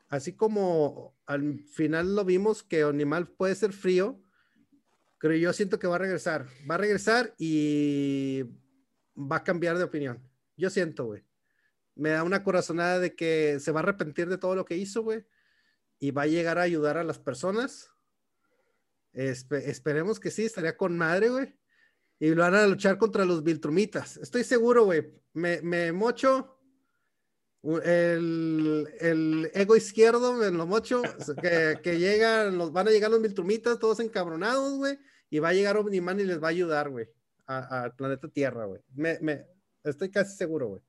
así 0.08 0.32
como 0.34 1.16
al 1.26 1.60
final 1.64 2.16
lo 2.16 2.24
vimos 2.24 2.62
que 2.62 2.82
Animal 2.82 3.28
puede 3.28 3.54
ser 3.54 3.72
frío, 3.72 4.20
pero 5.20 5.36
yo 5.36 5.52
siento 5.52 5.78
que 5.78 5.86
va 5.86 5.94
a 5.96 5.98
regresar. 6.00 6.48
Va 6.68 6.74
a 6.74 6.78
regresar 6.78 7.32
y 7.38 8.42
va 9.16 9.36
a 9.36 9.44
cambiar 9.44 9.78
de 9.78 9.84
opinión. 9.84 10.20
Yo 10.56 10.68
siento, 10.68 11.04
güey. 11.06 11.22
Me 11.94 12.10
da 12.10 12.24
una 12.24 12.42
corazonada 12.42 12.98
de 12.98 13.14
que 13.14 13.58
se 13.60 13.70
va 13.70 13.80
a 13.80 13.82
arrepentir 13.84 14.28
de 14.28 14.38
todo 14.38 14.56
lo 14.56 14.64
que 14.64 14.76
hizo, 14.76 15.02
güey. 15.02 15.24
Y 16.00 16.10
va 16.10 16.22
a 16.22 16.26
llegar 16.26 16.58
a 16.58 16.62
ayudar 16.62 16.96
a 16.98 17.04
las 17.04 17.20
personas. 17.20 17.90
Espe- 19.14 19.62
esperemos 19.66 20.18
que 20.18 20.30
sí, 20.32 20.44
estaría 20.44 20.76
con 20.76 20.96
madre, 20.96 21.28
güey. 21.28 21.54
Y 22.22 22.36
lo 22.36 22.42
van 22.42 22.54
a 22.54 22.68
luchar 22.68 22.98
contra 22.98 23.24
los 23.24 23.42
Viltrumitas. 23.42 24.16
Estoy 24.16 24.44
seguro, 24.44 24.84
güey. 24.84 25.02
Me, 25.32 25.60
me 25.60 25.90
mocho 25.90 26.56
El, 27.64 29.50
ego 29.52 29.74
izquierdo 29.74 30.46
en 30.46 30.56
los 30.56 30.68
mochos, 30.68 31.02
que, 31.82 31.98
llegan, 31.98 32.56
los, 32.56 32.72
van 32.72 32.86
a 32.86 32.92
llegar 32.92 33.10
los 33.10 33.18
Miltrumitas 33.18 33.80
todos 33.80 33.98
encabronados, 33.98 34.76
güey, 34.76 35.00
y 35.30 35.40
va 35.40 35.48
a 35.48 35.52
llegar 35.52 35.76
Omniman 35.76 36.20
y 36.20 36.24
les 36.24 36.40
va 36.40 36.46
a 36.46 36.50
ayudar, 36.50 36.90
güey, 36.90 37.08
al 37.46 37.92
planeta 37.96 38.28
Tierra, 38.28 38.66
güey. 38.66 38.80
Me, 38.94 39.18
me, 39.20 39.44
estoy 39.82 40.08
casi 40.08 40.36
seguro, 40.36 40.68
güey. 40.68 40.82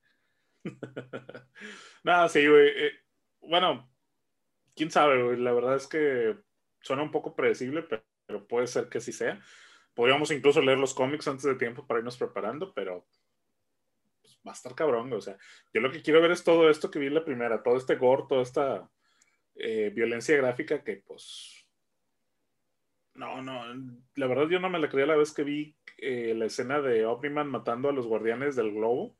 Nada, 2.04 2.28
sí, 2.28 2.46
güey. 2.46 2.68
Eh, 2.68 2.92
bueno, 3.40 3.92
quién 4.76 4.92
sabe, 4.92 5.20
güey. 5.20 5.40
La 5.40 5.52
verdad 5.52 5.74
es 5.74 5.88
que 5.88 6.38
suena 6.80 7.02
un 7.02 7.10
poco 7.10 7.34
predecible, 7.34 7.82
pero, 7.82 8.04
pero 8.24 8.46
puede 8.46 8.68
ser 8.68 8.88
que 8.88 9.00
sí 9.00 9.10
sea. 9.10 9.42
Podríamos 9.94 10.30
incluso 10.30 10.60
leer 10.60 10.78
los 10.78 10.94
cómics 10.94 11.28
antes 11.28 11.44
de 11.44 11.54
tiempo 11.54 11.86
para 11.86 12.00
irnos 12.00 12.16
preparando, 12.16 12.72
pero 12.74 13.06
pues, 14.20 14.40
va 14.46 14.50
a 14.50 14.54
estar 14.54 14.74
cabrón, 14.74 15.12
o 15.12 15.20
sea, 15.20 15.36
yo 15.72 15.80
lo 15.80 15.90
que 15.90 16.02
quiero 16.02 16.20
ver 16.20 16.32
es 16.32 16.42
todo 16.42 16.68
esto 16.68 16.90
que 16.90 16.98
vi 16.98 17.06
en 17.06 17.14
la 17.14 17.24
primera, 17.24 17.62
todo 17.62 17.76
este 17.76 17.96
gore, 17.96 18.24
toda 18.28 18.42
esta 18.42 18.90
eh, 19.54 19.90
violencia 19.94 20.36
gráfica 20.36 20.82
que 20.82 20.96
pues... 20.96 21.60
No, 23.14 23.40
no, 23.42 23.62
la 24.16 24.26
verdad 24.26 24.48
yo 24.48 24.58
no 24.58 24.68
me 24.68 24.80
la 24.80 24.88
creía 24.88 25.06
la 25.06 25.16
vez 25.16 25.32
que 25.32 25.44
vi 25.44 25.76
eh, 25.98 26.34
la 26.34 26.46
escena 26.46 26.80
de 26.80 27.06
Omniman 27.06 27.48
matando 27.48 27.88
a 27.88 27.92
los 27.92 28.08
guardianes 28.08 28.56
del 28.56 28.72
globo. 28.72 29.16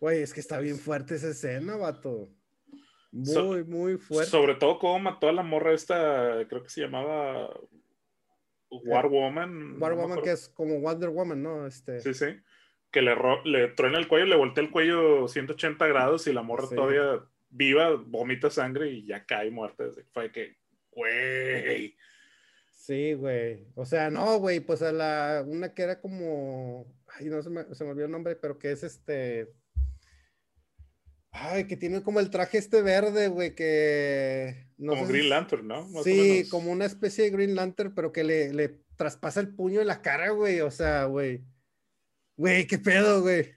Güey, 0.00 0.22
es 0.22 0.34
que 0.34 0.40
está 0.40 0.58
bien 0.58 0.76
fuerte 0.76 1.14
esa 1.14 1.28
escena, 1.28 1.76
vato. 1.76 2.28
Muy, 3.12 3.62
muy 3.64 3.96
fuerte. 3.96 4.30
Sobre 4.30 4.56
todo 4.56 4.80
cómo 4.80 4.98
mató 4.98 5.28
a 5.28 5.32
la 5.32 5.44
morra 5.44 5.72
esta, 5.72 6.46
creo 6.48 6.62
que 6.64 6.68
se 6.68 6.80
llamaba 6.80 7.48
War 8.70 9.08
Woman. 9.08 9.80
War 9.80 9.94
Woman, 9.94 10.22
que 10.22 10.32
es 10.32 10.48
como 10.48 10.80
Wonder 10.80 11.10
Woman, 11.10 11.42
¿no? 11.42 11.66
Este... 11.66 12.00
Sí, 12.00 12.14
sí. 12.14 12.26
Que 12.90 13.02
le, 13.02 13.14
le 13.44 13.68
truena 13.68 13.98
el 13.98 14.08
cuello, 14.08 14.26
le 14.26 14.36
voltea 14.36 14.64
el 14.64 14.70
cuello 14.70 15.28
180 15.28 15.86
grados 15.86 16.26
y 16.26 16.32
la 16.32 16.42
morra 16.42 16.68
todavía 16.68 17.22
viva, 17.50 17.90
vomita 17.96 18.50
sangre 18.50 18.90
y 18.90 19.06
ya 19.06 19.26
cae 19.26 19.50
muerta. 19.50 19.84
Fue 20.12 20.32
que, 20.32 20.56
güey. 20.90 21.96
Sí, 22.72 23.12
güey. 23.12 23.66
O 23.74 23.84
sea, 23.84 24.08
no, 24.10 24.38
güey, 24.38 24.60
pues 24.60 24.80
a 24.80 24.92
la, 24.92 25.44
una 25.46 25.74
que 25.74 25.82
era 25.82 26.00
como, 26.00 26.86
ay, 27.08 27.26
no 27.26 27.42
se 27.42 27.50
me, 27.50 27.74
se 27.74 27.84
me 27.84 27.90
olvidó 27.90 28.06
el 28.06 28.12
nombre, 28.12 28.36
pero 28.36 28.58
que 28.58 28.72
es 28.72 28.82
este, 28.82 29.52
Ay, 31.30 31.66
que 31.66 31.76
tiene 31.76 32.02
como 32.02 32.20
el 32.20 32.30
traje 32.30 32.58
este 32.58 32.82
verde, 32.82 33.28
güey, 33.28 33.54
que... 33.54 34.66
como 34.78 35.06
Green 35.06 35.28
Lantern, 35.28 35.66
¿no? 35.66 35.88
sí, 36.04 36.48
como 36.50 36.70
una 36.70 36.84
especie 36.84 37.24
de 37.24 37.30
Green 37.30 37.54
Lantern, 37.56 37.94
pero 37.94 38.12
que 38.12 38.22
le, 38.22 38.52
le 38.52 38.80
traspasa 38.96 39.40
el 39.40 39.54
puño 39.54 39.80
en 39.80 39.88
la 39.88 40.02
cara, 40.02 40.30
güey. 40.30 40.60
O 40.60 40.70
sea, 40.70 41.04
güey. 41.06 41.44
Güey, 42.36 42.66
qué 42.66 42.78
pedo, 42.78 43.22
güey. 43.22 43.54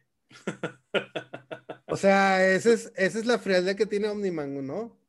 o 1.85 1.95
sea, 1.95 2.47
esa 2.53 2.73
es, 2.73 2.91
esa 2.95 3.19
es 3.19 3.25
la 3.25 3.37
frialdad 3.37 3.75
que 3.75 3.85
tiene 3.85 4.07
Omniman, 4.07 4.65
¿no? 4.65 4.99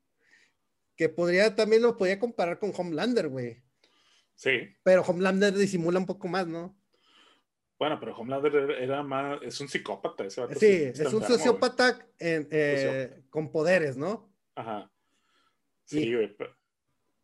Que 0.97 1.09
podría, 1.09 1.57
también 1.57 1.83
lo 1.83 1.97
podría 1.97 2.19
comparar 2.19 2.59
con 2.59 2.73
Homelander, 2.77 3.29
güey. 3.29 3.63
Sí. 4.35 4.77
Pero 4.83 5.03
Homelander 5.03 5.55
disimula 5.55 5.99
un 5.99 6.07
poco 6.07 6.29
más, 6.29 6.47
¿no? 6.47 6.79
Bueno, 7.79 7.99
pero 7.99 8.15
Homelander 8.15 8.55
era 8.83 9.03
más, 9.03 9.41
es 9.43 9.61
un 9.61 9.69
psicópata 9.69 10.25
ese 10.25 10.55
Sí, 10.55 11.03
es 11.03 11.13
un 11.13 11.23
sociópata 11.23 11.99
eh, 12.19 13.23
con 13.31 13.51
poderes, 13.51 13.97
¿no? 13.97 14.31
Ajá. 14.55 14.92
Sí, 15.93 16.15
güey. 16.15 16.35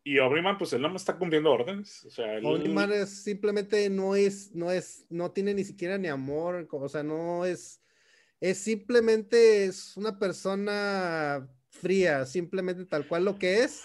Y, 0.03 0.19
Obriman, 0.19 0.57
pues 0.57 0.73
él 0.73 0.81
no 0.81 0.95
está 0.95 1.17
cumpliendo 1.17 1.51
órdenes. 1.51 2.05
O 2.05 2.09
sea, 2.09 2.37
él... 2.37 2.91
es 2.93 3.23
simplemente 3.23 3.89
no 3.89 4.15
es, 4.15 4.55
no 4.55 4.71
es, 4.71 5.05
no 5.09 5.31
tiene 5.31 5.53
ni 5.53 5.63
siquiera 5.63 5.97
ni 5.97 6.07
amor, 6.07 6.67
o 6.71 6.89
sea, 6.89 7.03
no 7.03 7.45
es, 7.45 7.81
es 8.39 8.57
simplemente 8.57 9.65
es 9.65 9.97
una 9.97 10.17
persona 10.17 11.47
fría, 11.69 12.25
simplemente 12.25 12.85
tal 12.85 13.07
cual 13.07 13.25
lo 13.25 13.37
que 13.37 13.63
es. 13.63 13.83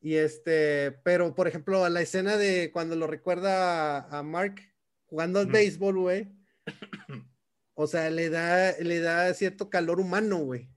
Y 0.00 0.14
este, 0.16 0.92
pero 1.02 1.34
por 1.34 1.48
ejemplo, 1.48 1.88
la 1.88 2.02
escena 2.02 2.36
de 2.36 2.70
cuando 2.72 2.94
lo 2.94 3.06
recuerda 3.06 4.06
a 4.16 4.22
Mark 4.22 4.60
jugando 5.06 5.40
al 5.40 5.46
béisbol, 5.46 5.98
güey. 5.98 6.28
O 7.76 7.88
sea, 7.88 8.08
le 8.08 8.30
da, 8.30 8.70
le 8.78 9.00
da 9.00 9.34
cierto 9.34 9.68
calor 9.68 9.98
humano, 9.98 10.38
güey. 10.38 10.70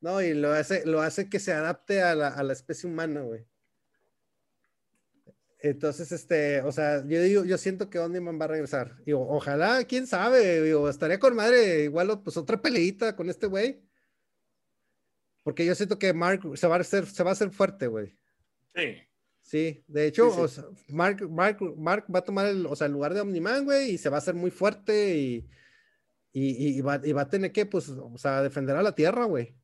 No, 0.00 0.22
y 0.22 0.34
lo 0.34 0.52
hace, 0.52 0.86
lo 0.86 1.00
hace 1.00 1.28
que 1.28 1.40
se 1.40 1.52
adapte 1.52 2.02
a 2.02 2.14
la, 2.14 2.28
a 2.28 2.42
la 2.42 2.52
especie 2.52 2.88
humana, 2.88 3.22
güey. 3.22 3.46
Entonces, 5.60 6.12
este, 6.12 6.60
o 6.62 6.70
sea, 6.70 7.04
yo 7.06 7.20
digo, 7.20 7.44
yo 7.44 7.58
siento 7.58 7.90
que 7.90 7.98
Omniman 7.98 8.40
va 8.40 8.44
a 8.44 8.48
regresar. 8.48 8.96
Y 9.04 9.12
ojalá, 9.12 9.84
quién 9.84 10.06
sabe, 10.06 10.62
digo, 10.62 10.88
estaría 10.88 11.18
con 11.18 11.34
madre, 11.34 11.84
igual, 11.84 12.22
pues 12.22 12.36
otra 12.36 12.62
peleita 12.62 13.16
con 13.16 13.28
este 13.28 13.48
güey. 13.48 13.82
Porque 15.42 15.66
yo 15.66 15.74
siento 15.74 15.98
que 15.98 16.12
Mark 16.12 16.42
se 16.54 16.66
va 16.68 16.76
a 16.76 16.80
hacer, 16.80 17.06
se 17.06 17.24
va 17.24 17.30
a 17.30 17.32
hacer 17.32 17.50
fuerte, 17.50 17.88
güey. 17.88 18.16
Sí. 18.74 18.98
Sí, 19.42 19.82
de 19.88 20.06
hecho, 20.06 20.30
Mark, 20.88 21.26
Mark, 21.28 22.04
va 22.14 22.18
a 22.18 22.24
tomar 22.24 22.46
el, 22.46 22.66
o 22.66 22.76
sea, 22.76 22.86
el 22.86 22.92
lugar 22.92 23.14
de 23.14 23.22
Omniman, 23.22 23.64
güey, 23.64 23.92
y 23.92 23.98
se 23.98 24.10
va 24.10 24.16
a 24.16 24.18
hacer 24.18 24.34
muy 24.34 24.50
fuerte 24.50 25.16
y, 25.16 25.48
y, 26.32 26.80
va, 26.82 27.00
y, 27.02 27.12
va, 27.12 27.22
a 27.22 27.30
tener 27.30 27.50
que, 27.50 27.64
pues, 27.64 27.88
o 27.88 28.18
sea, 28.18 28.42
defender 28.42 28.76
a 28.76 28.82
la 28.82 28.94
Tierra, 28.94 29.24
güey. 29.24 29.57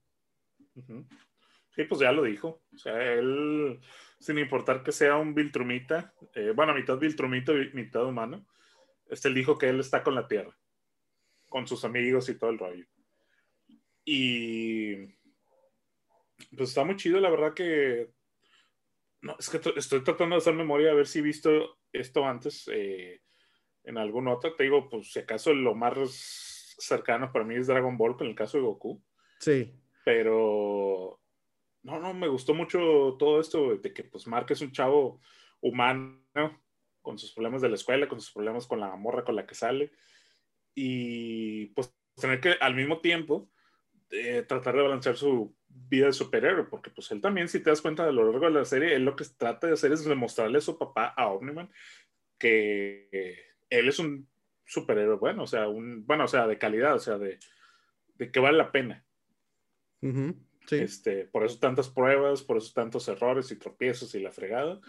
Sí, 1.75 1.85
pues 1.85 2.01
ya 2.01 2.13
lo 2.13 2.23
dijo. 2.23 2.63
O 2.73 2.79
sea, 2.79 3.01
él, 3.13 3.81
sin 4.19 4.39
importar 4.39 4.83
que 4.83 4.93
sea 4.93 5.17
un 5.17 5.35
Viltrumita, 5.35 6.15
eh, 6.35 6.53
bueno, 6.55 6.75
mitad 6.75 6.99
Viltrumita, 6.99 7.53
mitad 7.73 8.07
humano, 8.07 8.47
este, 9.09 9.29
él 9.29 9.35
dijo 9.35 9.59
que 9.59 9.69
él 9.69 9.81
está 9.81 10.03
con 10.03 10.15
la 10.15 10.29
Tierra, 10.29 10.57
con 11.49 11.67
sus 11.67 11.85
amigos 11.85 12.29
y 12.29 12.39
todo 12.39 12.51
el 12.51 12.59
rollo. 12.59 12.87
Y 14.05 14.97
pues 16.57 16.71
está 16.71 16.85
muy 16.85 16.97
chido, 16.97 17.21
la 17.21 17.31
verdad 17.31 17.55
que 17.55 18.11
no, 19.23 19.37
es 19.39 19.49
que 19.49 19.61
estoy 19.77 20.05
tratando 20.05 20.37
de 20.37 20.41
hacer 20.41 20.55
memoria 20.55 20.91
a 20.91 20.95
ver 20.95 21.07
si 21.07 21.21
he 21.21 21.23
visto 21.23 21.79
esto 21.93 22.27
antes 22.27 22.69
eh, 22.71 23.23
en 23.85 23.99
algún 23.99 24.29
otro. 24.29 24.55
Te 24.55 24.65
digo, 24.65 24.89
pues 24.89 25.13
si 25.13 25.21
acaso 25.21 25.55
lo 25.55 25.75
más 25.75 26.75
cercano 26.79 27.33
para 27.33 27.45
mí 27.45 27.55
es 27.55 27.67
Dragon 27.67 27.97
Ball 27.97 28.17
con 28.17 28.27
el 28.27 28.35
caso 28.35 28.59
de 28.59 28.65
Goku. 28.65 29.03
Sí. 29.39 29.73
Pero 30.05 31.21
no, 31.83 31.99
no, 31.99 32.15
me 32.15 32.29
gustó 32.29 32.55
mucho 32.55 33.17
todo 33.19 33.41
esto 33.41 33.77
de 33.77 33.93
que 33.93 34.05
pues 34.05 34.27
Mark 34.27 34.47
es 34.51 34.61
un 34.61 34.73
chavo 34.73 35.21
humano 35.61 36.21
con 37.03 37.19
sus 37.19 37.33
problemas 37.33 37.63
de 37.63 37.69
la 37.69 37.75
escuela, 37.75 38.09
con 38.09 38.21
sus 38.21 38.33
problemas 38.33 38.67
con 38.67 38.81
la 38.81 38.95
morra 38.97 39.25
con 39.25 39.37
la 39.37 39.47
que 39.47 39.55
sale. 39.55 39.93
Y 40.75 41.67
pues 41.67 41.95
tener 42.17 42.41
que 42.41 42.57
al 42.61 42.75
mismo 42.75 43.01
tiempo 43.01 43.51
eh, 44.11 44.43
tratar 44.47 44.77
de 44.77 44.83
balancear 44.83 45.17
su 45.17 45.57
vida 45.69 46.07
de 46.07 46.13
superhéroe, 46.13 46.65
porque 46.65 46.91
pues 46.91 47.11
él 47.11 47.21
también, 47.21 47.49
si 47.49 47.61
te 47.61 47.71
das 47.71 47.83
cuenta 47.83 48.07
de 48.07 48.13
lo 48.13 48.31
largo 48.31 48.47
de 48.47 48.53
la 48.53 48.65
serie, 48.65 48.95
él 48.95 49.05
lo 49.05 49.17
que 49.17 49.25
trata 49.37 49.67
de 49.67 49.73
hacer 49.73 49.93
es 49.93 50.05
demostrarle 50.05 50.59
a 50.59 50.61
su 50.61 50.79
papá, 50.79 51.07
a 51.17 51.29
Omniman, 51.29 51.71
que 52.39 53.39
él 53.71 53.89
es 53.89 53.99
un 53.99 54.29
superhéroe 54.65 55.17
bueno, 55.17 55.43
o 55.43 55.47
sea, 55.47 55.69
un, 55.69 56.07
bueno, 56.07 56.25
o 56.25 56.29
sea, 56.29 56.47
de 56.47 56.59
calidad, 56.59 56.95
o 56.95 57.01
sea, 57.01 57.19
de, 57.19 57.39
de 58.15 58.31
que 58.31 58.41
vale 58.41 58.57
la 58.57 58.73
pena. 58.73 59.04
Este, 60.71 61.27
por 61.27 61.45
eso 61.45 61.59
tantas 61.59 61.89
pruebas, 61.89 62.43
por 62.43 62.57
eso 62.57 62.73
tantos 62.75 63.09
errores 63.09 63.51
y 63.51 63.59
tropiezos 63.59 64.15
y 64.15 64.21
la 64.21 64.31
fregada. 64.33 64.81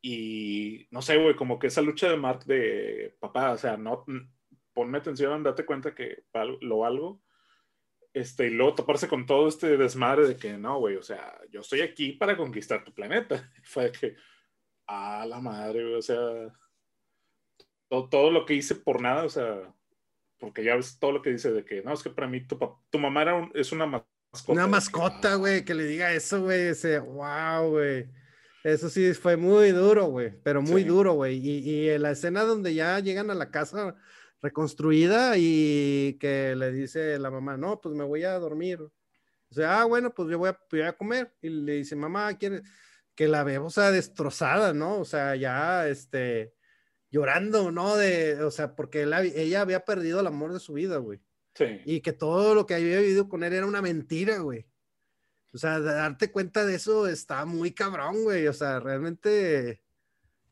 Y 0.00 0.86
no 0.90 1.00
sé, 1.02 1.16
güey, 1.16 1.34
como 1.34 1.58
que 1.58 1.68
esa 1.68 1.82
lucha 1.82 2.10
de 2.10 2.16
Mark 2.16 2.44
de 2.44 3.16
papá, 3.20 3.52
o 3.52 3.58
sea, 3.58 3.76
no, 3.76 4.04
ponme 4.72 4.98
atención, 4.98 5.42
date 5.42 5.64
cuenta 5.64 5.94
que 5.94 6.24
lo 6.60 6.78
valgo 6.78 7.22
este, 8.14 8.46
y 8.46 8.50
luego 8.50 8.76
toparse 8.76 9.08
con 9.08 9.26
todo 9.26 9.48
este 9.48 9.76
desmadre 9.76 10.28
de 10.28 10.36
que 10.36 10.56
no, 10.56 10.78
güey, 10.78 10.94
o 10.96 11.02
sea, 11.02 11.36
yo 11.50 11.60
estoy 11.60 11.80
aquí 11.80 12.12
para 12.12 12.36
conquistar 12.36 12.84
tu 12.84 12.94
planeta. 12.94 13.50
Fue 13.64 13.90
que, 13.90 14.14
a 14.86 15.26
la 15.26 15.40
madre, 15.40 15.96
o 15.96 16.00
sea, 16.00 16.16
todo, 17.88 18.30
lo 18.30 18.46
que 18.46 18.54
hice 18.54 18.76
por 18.76 19.00
nada, 19.00 19.24
o 19.24 19.28
sea, 19.28 19.74
porque 20.38 20.62
ya 20.62 20.76
ves 20.76 20.98
todo 21.00 21.10
lo 21.10 21.22
que 21.22 21.30
dice 21.30 21.52
de 21.52 21.64
que, 21.64 21.82
no, 21.82 21.92
es 21.92 22.04
que 22.04 22.10
para 22.10 22.28
mí 22.28 22.46
tu, 22.46 22.56
tu 22.88 22.98
mamá 23.00 23.22
era 23.22 23.50
es 23.54 23.72
una 23.72 23.86
mascota. 24.34 24.52
Una 24.52 24.66
mascota, 24.66 25.34
güey, 25.36 25.64
que 25.64 25.74
le 25.74 25.84
diga 25.84 26.12
eso, 26.12 26.42
güey, 26.42 26.68
ese, 26.68 26.98
wow, 26.98 27.70
güey. 27.70 28.08
Eso 28.64 28.88
sí 28.88 29.12
fue 29.14 29.36
muy 29.36 29.70
duro, 29.70 30.06
güey, 30.06 30.32
pero 30.42 30.62
muy 30.62 30.84
duro, 30.84 31.12
güey. 31.12 31.36
Y, 31.36 31.58
y 31.58 31.88
en 31.90 32.02
la 32.02 32.12
escena 32.12 32.42
donde 32.42 32.74
ya 32.74 32.98
llegan 32.98 33.30
a 33.30 33.34
la 33.34 33.50
casa 33.50 33.94
reconstruida 34.40 35.34
y 35.36 36.16
que 36.18 36.54
le 36.56 36.72
dice 36.72 37.18
la 37.18 37.30
mamá, 37.30 37.56
no, 37.56 37.80
pues 37.80 37.94
me 37.94 38.04
voy 38.04 38.24
a 38.24 38.38
dormir. 38.38 38.80
O 38.80 39.54
sea, 39.54 39.82
ah, 39.82 39.84
bueno, 39.84 40.12
pues 40.14 40.30
yo 40.30 40.38
voy 40.38 40.50
a, 40.50 40.88
a 40.88 40.92
comer. 40.94 41.32
Y 41.42 41.50
le 41.50 41.74
dice, 41.74 41.94
mamá, 41.94 42.36
¿quiere? 42.38 42.62
Que 43.14 43.28
la 43.28 43.44
ve, 43.44 43.58
o 43.58 43.70
sea, 43.70 43.90
destrozada, 43.90 44.72
¿no? 44.72 44.98
O 44.98 45.04
sea, 45.04 45.36
ya, 45.36 45.86
este, 45.88 46.54
llorando, 47.10 47.70
¿no? 47.70 47.96
De, 47.96 48.42
o 48.42 48.50
sea, 48.50 48.74
porque 48.74 49.02
ella 49.02 49.60
había 49.60 49.84
perdido 49.84 50.20
el 50.20 50.26
amor 50.26 50.52
de 50.52 50.60
su 50.60 50.72
vida, 50.72 50.96
güey. 50.96 51.20
Sí. 51.54 51.80
Y 51.84 52.00
que 52.00 52.12
todo 52.12 52.54
lo 52.54 52.66
que 52.66 52.74
había 52.74 53.00
vivido 53.00 53.28
con 53.28 53.44
él 53.44 53.52
era 53.52 53.66
una 53.66 53.82
mentira, 53.82 54.38
güey. 54.38 54.66
O 55.52 55.58
sea, 55.58 55.78
darte 55.78 56.32
cuenta 56.32 56.66
de 56.66 56.74
eso 56.74 57.06
está 57.06 57.44
muy 57.44 57.72
cabrón, 57.72 58.24
güey. 58.24 58.48
O 58.48 58.52
sea, 58.52 58.80
realmente 58.80 59.82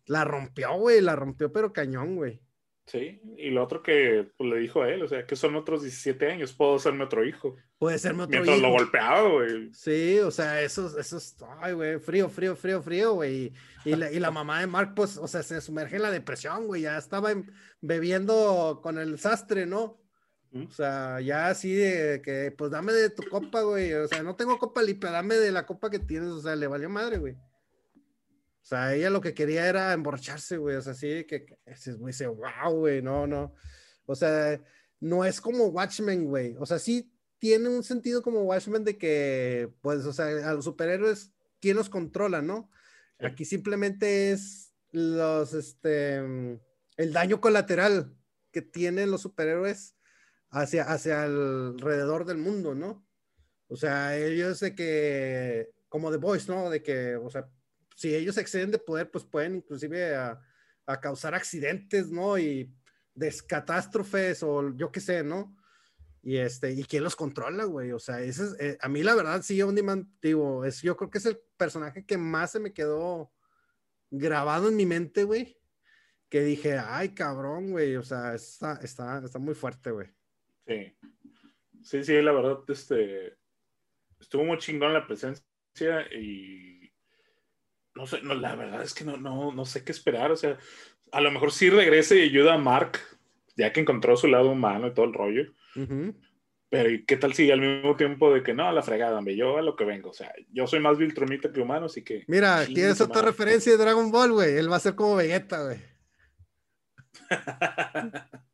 la 0.07 0.25
rompió, 0.25 0.75
güey, 0.75 1.01
la 1.01 1.17
rompió, 1.17 1.53
pero 1.53 1.73
cañón, 1.73 2.17
güey. 2.17 2.41
Sí, 2.87 3.23
y 3.37 3.51
lo 3.51 3.63
otro 3.63 3.83
que 3.83 4.29
pues, 4.37 4.51
le 4.51 4.59
dijo 4.59 4.83
a 4.83 4.91
él, 4.91 5.03
o 5.03 5.09
sea, 5.09 5.25
que 5.25 5.37
son 5.37 5.55
otros 5.55 5.83
17 5.83 6.33
años, 6.33 6.53
puedo 6.53 6.79
serme 6.79 7.05
otro 7.05 7.25
hijo. 7.25 7.57
Puede 7.79 7.99
serme 7.99 8.25
otro 8.25 8.33
Mientras 8.33 8.61
lo 8.61 8.71
golpeaba, 8.71 9.29
güey. 9.29 9.73
Sí, 9.73 10.19
o 10.19 10.31
sea, 10.31 10.61
eso, 10.63 10.99
eso 10.99 11.17
es, 11.17 11.37
ay, 11.61 11.75
güey, 11.75 11.99
frío, 12.01 12.29
frío, 12.29 12.57
frío, 12.57 12.83
frío, 12.83 13.15
güey. 13.15 13.53
Y, 13.85 13.95
la, 13.95 14.11
y 14.11 14.19
la 14.19 14.33
mamá 14.33 14.61
de 14.61 14.67
Mark, 14.67 14.95
pues, 14.97 15.17
o 15.17 15.29
sea, 15.29 15.43
se 15.43 15.61
sumerge 15.61 15.97
en 15.97 16.03
la 16.03 16.11
depresión, 16.11 16.67
güey, 16.67 16.83
ya 16.83 16.99
estaba 16.99 17.33
bebiendo 17.81 18.81
con 18.83 18.99
el 18.99 19.19
sastre, 19.19 19.65
¿no? 19.65 20.02
O 20.55 20.71
sea, 20.71 21.19
ya 21.21 21.49
así 21.49 21.73
de 21.75 22.21
que, 22.23 22.53
pues 22.57 22.71
dame 22.71 22.93
de 22.93 23.09
tu 23.09 23.23
copa, 23.29 23.63
güey. 23.63 23.95
O 23.95 24.07
sea, 24.07 24.23
no 24.23 24.37
tengo 24.37 24.59
copa 24.59 24.83
limpia, 24.83 25.11
dame 25.11 25.37
de 25.37 25.51
la 25.51 25.65
copa 25.65 25.89
que 25.89 25.99
tienes. 25.99 26.29
O 26.29 26.41
sea, 26.41 26.55
le 26.57 26.67
valió 26.67 26.91
madre, 26.91 27.19
güey. 27.19 27.35
O 27.35 28.65
sea, 28.65 28.95
ella 28.95 29.09
lo 29.09 29.23
que 29.23 29.33
quería 29.33 29.67
era 29.67 29.93
emborracharse, 29.93 30.59
güey. 30.59 30.77
O 30.77 30.83
sea, 30.83 30.93
así 30.93 31.25
que 31.25 31.59
ese 31.65 31.95
güey 31.95 32.13
dice, 32.13 32.27
wow, 32.27 32.73
güey, 32.73 33.01
no, 33.01 33.27
no. 33.27 33.55
O 34.05 34.15
sea, 34.15 34.61
no 35.01 35.25
es 35.25 35.41
como 35.41 35.67
Watchmen, 35.69 36.27
güey. 36.27 36.55
O 36.59 36.67
sea, 36.67 36.79
sí 36.79 37.11
tiene 37.39 37.71
un 37.71 37.83
sentido 37.83 38.23
como 38.23 38.43
Watchmen 38.43 38.85
de 38.85 38.99
que, 38.99 39.73
pues, 39.81 40.05
o 40.05 40.13
sea, 40.13 40.27
a 40.27 40.55
los 40.55 40.65
superhéroes, 40.67 41.33
¿quién 41.61 41.77
los 41.77 41.89
controla, 41.89 42.43
no? 42.43 42.71
Aquí 43.19 43.45
simplemente 43.45 44.33
es 44.33 44.75
los, 44.91 45.55
este, 45.55 46.17
el 46.97 47.13
daño 47.13 47.41
colateral 47.41 48.15
que 48.53 48.63
tienen 48.63 49.11
los 49.11 49.23
superhéroes 49.23 49.97
hacia, 50.53 50.85
hacia 50.85 51.25
alrededor 51.25 52.25
del 52.25 52.37
mundo, 52.39 52.75
¿no? 52.75 53.05
O 53.69 53.77
sea, 53.77 54.17
ellos 54.17 54.61
de 54.61 54.75
que, 54.75 55.71
como 55.89 56.11
The 56.11 56.19
Voice, 56.19 56.53
¿no? 56.53 56.69
De 56.69 56.83
que, 56.83 57.17
o 57.17 57.31
sea, 57.31 57.49
si 57.97 58.15
ellos 58.15 58.37
exceden 58.37 58.71
de 58.71 58.79
poder, 58.79 59.11
pues 59.11 59.25
pueden 59.25 59.57
inclusive 59.57 60.15
a, 60.15 60.41
causar 61.01 61.35
accidentes, 61.35 62.11
¿no? 62.11 62.37
Y 62.37 62.71
descatástrofes 63.15 64.43
o 64.43 64.77
yo 64.77 64.93
qué 64.93 65.01
sé, 65.01 65.23
¿no? 65.25 65.57
Y 66.21 66.37
este, 66.37 66.73
¿y 66.73 66.85
quién 66.85 67.03
los 67.03 67.17
controla, 67.17 67.65
güey? 67.65 67.93
O 67.93 67.99
sea, 67.99 68.21
ese 68.21 68.45
es, 68.45 68.57
eh, 68.61 68.79
a 68.79 68.89
mí 68.91 69.03
la 69.03 69.15
verdad, 69.15 69.41
sí, 69.43 69.63
On 69.63 69.75
Demand, 69.75 70.07
digo, 70.21 70.67
es, 70.67 70.83
yo 70.83 70.99
creo 70.99 71.09
que 71.09 71.17
es 71.17 71.27
el 71.27 71.41
personaje 71.57 72.05
que 72.05 72.19
más 72.19 72.53
se 72.53 72.61
me 72.61 72.75
quedó 72.75 73.33
grabado 74.11 74.69
en 74.69 74.77
mi 74.77 74.85
mente, 74.85 75.25
güey. 75.25 75.59
Que 76.29 76.43
dije, 76.43 76.79
ay, 76.79 77.15
cabrón, 77.15 77.71
güey, 77.71 77.97
o 77.97 78.03
sea, 78.03 78.35
está, 78.35 78.79
está, 78.83 79.23
está 79.25 79.39
muy 79.39 79.55
fuerte, 79.55 79.91
güey. 79.91 80.15
Sí. 80.67 80.95
Sí, 81.83 82.05
sí, 82.05 82.23
la 82.23 82.33
verdad, 82.33 82.61
este, 82.69 83.35
estuvo 84.21 84.45
muy 84.45 84.59
chingón 84.59 84.93
la 84.93 85.07
presencia 85.07 85.45
y 86.17 86.93
no 87.95 88.07
sé, 88.07 88.23
no, 88.23 88.35
la 88.35 88.55
verdad 88.55 88.83
es 88.83 88.95
que 88.95 89.05
no, 89.05 89.17
no, 89.17 89.53
no 89.53 89.65
sé 89.65 89.85
qué 89.85 89.93
esperar. 89.93 90.31
O 90.31 90.37
sea, 90.37 90.59
a 91.11 91.21
lo 91.21 91.31
mejor 91.31 91.53
sí 91.53 91.71
regrese 91.71 92.19
y 92.19 92.29
ayuda 92.29 92.55
a 92.55 92.59
Mark, 92.59 92.99
ya 93.57 93.73
que 93.73 93.81
encontró 93.81 94.17
su 94.17 94.29
lado 94.29 94.51
humano 94.51 94.89
y 94.89 94.95
todo 94.95 95.07
el 95.07 95.13
rollo. 95.13 95.53
Pero 96.71 96.91
¿y 96.91 97.05
qué 97.05 97.17
tal 97.17 97.35
si 97.35 97.51
al 97.51 97.61
mismo 97.61 97.97
tiempo 97.97 98.33
de 98.33 98.43
que 98.43 98.55
no, 98.55 98.67
a 98.67 98.73
la 98.73 98.83
fregada, 98.83 99.21
me 99.21 99.37
yo 99.37 99.59
a 99.59 99.63
lo 99.63 99.77
que 99.77 99.85
vengo? 99.85 100.11
O 100.11 100.15
sea, 100.15 100.33
yo 100.51 100.67
soy 100.67 100.81
más 100.81 100.97
Viltrumita 100.97 101.53
que 101.53 101.61
humano, 101.61 101.87
así 101.87 102.03
que. 102.03 102.25
Mira, 102.29 102.65
tienes 102.65 103.01
otra 103.01 103.23
referencia 103.23 103.73
de 103.73 103.79
Dragon 103.79 104.11
Ball, 104.11 104.33
güey. 104.33 104.57
Él 104.57 104.71
va 104.73 104.77
a 104.77 104.81
ser 104.81 104.95
como 104.95 105.17
Vegeta, 105.17 105.65
güey. 105.65 105.79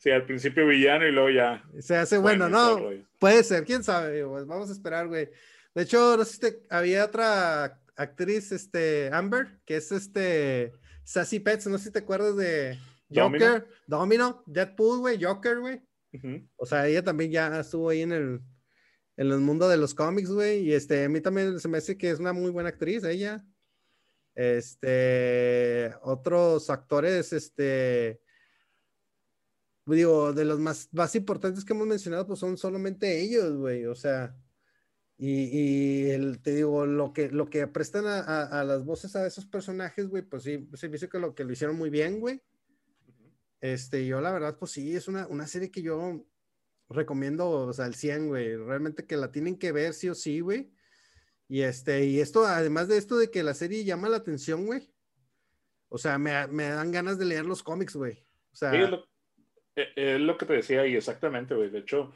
sí, 0.00 0.10
al 0.10 0.24
principio 0.24 0.66
villano 0.66 1.06
y 1.06 1.12
luego 1.12 1.30
ya. 1.30 1.64
Se 1.80 1.96
hace 1.96 2.18
bueno, 2.18 2.48
¿no? 2.48 2.90
Puede 3.18 3.42
ser, 3.44 3.64
quién 3.64 3.82
sabe, 3.82 4.22
Vamos 4.22 4.68
a 4.68 4.72
esperar, 4.72 5.08
güey. 5.08 5.28
De 5.74 5.82
hecho, 5.82 6.16
no 6.16 6.24
sé 6.24 6.36
si 6.36 6.56
había 6.70 7.04
otra 7.04 7.80
actriz, 7.96 8.52
este, 8.52 9.10
Amber, 9.12 9.60
que 9.64 9.76
es 9.76 9.92
este, 9.92 10.72
Sassy 11.04 11.40
Pets, 11.40 11.66
no 11.66 11.78
sé 11.78 11.84
si 11.84 11.92
te 11.92 12.00
acuerdas 12.00 12.36
de 12.36 12.78
Joker, 13.14 13.66
Domino, 13.86 14.42
Deadpool, 14.46 15.00
güey, 15.00 15.22
Joker, 15.22 15.58
güey. 15.58 15.82
O 16.56 16.66
sea, 16.66 16.86
ella 16.86 17.02
también 17.02 17.30
ya 17.30 17.60
estuvo 17.60 17.90
ahí 17.90 18.02
en 18.02 18.12
el, 18.12 18.40
en 19.16 19.32
el 19.32 19.38
mundo 19.38 19.68
de 19.68 19.76
los 19.76 19.94
cómics, 19.94 20.30
güey, 20.30 20.60
y 20.60 20.72
este, 20.72 21.04
a 21.04 21.08
mí 21.08 21.20
también 21.20 21.58
se 21.60 21.68
me 21.68 21.78
hace 21.78 21.98
que 21.98 22.10
es 22.10 22.18
una 22.18 22.32
muy 22.32 22.50
buena 22.50 22.70
actriz, 22.70 23.04
ella. 23.04 23.44
Este, 24.34 25.92
otros 26.02 26.70
actores, 26.70 27.32
este, 27.32 28.20
digo, 29.96 30.32
de 30.32 30.44
los 30.44 30.58
más, 30.58 30.88
más 30.92 31.14
importantes 31.14 31.64
que 31.64 31.72
hemos 31.72 31.86
mencionado, 31.86 32.26
pues 32.26 32.40
son 32.40 32.58
solamente 32.58 33.20
ellos, 33.20 33.56
güey, 33.56 33.86
o 33.86 33.94
sea, 33.94 34.36
y, 35.20 36.10
el, 36.10 36.40
te 36.40 36.54
digo, 36.54 36.86
lo 36.86 37.12
que, 37.12 37.28
lo 37.28 37.50
que 37.50 37.66
prestan 37.66 38.06
a, 38.06 38.62
las 38.64 38.84
voces 38.84 39.16
a 39.16 39.26
esos 39.26 39.46
personajes, 39.46 40.08
güey, 40.08 40.22
pues 40.22 40.44
sí, 40.44 40.68
se 40.74 40.88
me 40.88 40.92
dice 40.92 41.08
que 41.08 41.18
lo 41.18 41.34
que 41.34 41.42
lo 41.42 41.52
hicieron 41.52 41.76
muy 41.76 41.90
bien, 41.90 42.20
güey. 42.20 42.40
Este, 43.60 44.06
yo 44.06 44.20
la 44.20 44.30
verdad, 44.30 44.56
pues 44.58 44.70
sí, 44.70 44.94
es 44.94 45.08
una, 45.08 45.26
una 45.26 45.48
serie 45.48 45.72
que 45.72 45.82
yo 45.82 46.24
recomiendo, 46.88 47.50
o 47.50 47.72
sea, 47.72 47.86
al 47.86 47.96
100, 47.96 48.28
güey. 48.28 48.56
Realmente 48.56 49.06
que 49.06 49.16
la 49.16 49.32
tienen 49.32 49.58
que 49.58 49.72
ver 49.72 49.92
sí 49.92 50.08
o 50.08 50.14
sí, 50.14 50.38
güey. 50.38 50.72
Y 51.48 51.62
este, 51.62 52.04
y 52.04 52.20
esto, 52.20 52.46
además 52.46 52.86
de 52.86 52.98
esto 52.98 53.16
de 53.16 53.28
que 53.28 53.42
la 53.42 53.54
serie 53.54 53.84
llama 53.84 54.08
la 54.08 54.18
atención, 54.18 54.66
güey. 54.66 54.94
O 55.88 55.98
sea, 55.98 56.18
me, 56.18 56.46
me 56.46 56.68
dan 56.68 56.92
ganas 56.92 57.18
de 57.18 57.24
leer 57.24 57.44
los 57.44 57.64
cómics, 57.64 57.96
güey. 57.96 58.24
O 58.52 58.56
sea. 58.56 58.72
es, 58.72 58.90
lo, 58.90 59.07
e, 59.78 60.14
es 60.14 60.20
lo 60.20 60.36
que 60.36 60.46
te 60.46 60.54
decía 60.54 60.86
y 60.86 60.96
exactamente, 60.96 61.54
güey. 61.54 61.70
De 61.70 61.80
hecho, 61.80 62.12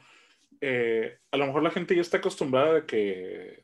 eh, 0.61 1.17
a 1.31 1.37
lo 1.37 1.47
mejor 1.47 1.63
la 1.63 1.71
gente 1.71 1.95
ya 1.95 2.01
está 2.01 2.17
acostumbrada 2.17 2.79
a 2.79 2.85
que 2.85 3.63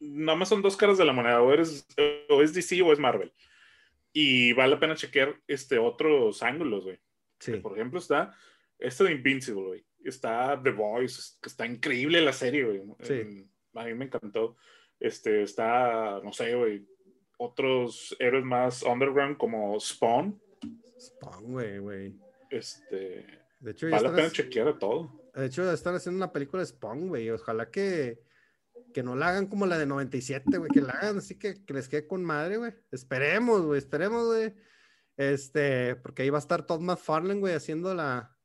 nada 0.00 0.38
más 0.38 0.48
son 0.48 0.62
dos 0.62 0.76
caras 0.76 0.98
de 0.98 1.04
la 1.04 1.12
moneda, 1.12 1.42
o, 1.42 1.52
eres, 1.52 1.86
o 2.28 2.42
es 2.42 2.54
DC 2.54 2.80
o 2.82 2.92
es 2.92 2.98
Marvel. 2.98 3.32
Y 4.12 4.52
vale 4.52 4.74
la 4.74 4.80
pena 4.80 4.94
chequear 4.94 5.34
este, 5.46 5.78
otros 5.78 6.42
ángulos, 6.42 6.84
güey. 6.84 6.98
Por 7.60 7.72
ejemplo, 7.72 7.98
está 7.98 8.34
este 8.78 9.04
de 9.04 9.12
Invincible, 9.12 9.64
güey. 9.64 9.84
Está 10.04 10.60
The 10.62 10.70
Voice, 10.70 11.34
que 11.42 11.48
está 11.48 11.66
increíble 11.66 12.20
la 12.20 12.32
serie, 12.32 12.64
güey. 12.64 12.80
a 13.74 13.84
mí 13.84 13.94
me 13.94 14.04
encantó. 14.04 14.56
Este, 15.00 15.42
está, 15.42 16.20
no 16.22 16.32
sé, 16.32 16.54
güey, 16.54 16.86
otros 17.38 18.14
héroes 18.18 18.44
más 18.44 18.82
underground 18.82 19.36
como 19.36 19.78
Spawn. 19.80 20.40
Spawn, 20.98 21.52
güey, 21.52 21.78
güey. 21.78 22.23
Este, 22.56 23.26
de 23.60 23.70
hecho, 23.70 23.88
vale 23.90 24.08
la 24.08 24.14
pena 24.14 24.30
chequear 24.30 24.78
todo. 24.78 25.30
De 25.34 25.46
hecho, 25.46 25.70
están 25.72 25.94
haciendo 25.94 26.18
una 26.18 26.32
película 26.32 26.62
de 26.62 26.66
Spawn, 26.66 27.08
güey. 27.08 27.30
Ojalá 27.30 27.70
que, 27.70 28.22
que 28.92 29.02
no 29.02 29.16
la 29.16 29.28
hagan 29.28 29.46
como 29.46 29.66
la 29.66 29.78
de 29.78 29.86
97, 29.86 30.58
güey. 30.58 30.70
Que 30.70 30.80
la 30.80 30.92
hagan 30.92 31.18
así 31.18 31.38
que, 31.38 31.64
que 31.64 31.74
les 31.74 31.88
quede 31.88 32.06
con 32.06 32.22
madre, 32.22 32.58
güey. 32.58 32.72
Esperemos, 32.92 33.62
güey. 33.62 33.78
Esperemos, 33.78 34.26
güey. 34.26 34.54
Este, 35.16 35.96
porque 35.96 36.22
ahí 36.22 36.30
va 36.30 36.38
a 36.38 36.40
estar 36.40 36.66
Todd 36.66 36.80
McFarlane, 36.80 37.40
güey, 37.40 37.54
haciendo 37.54 37.94
la, 37.94 38.36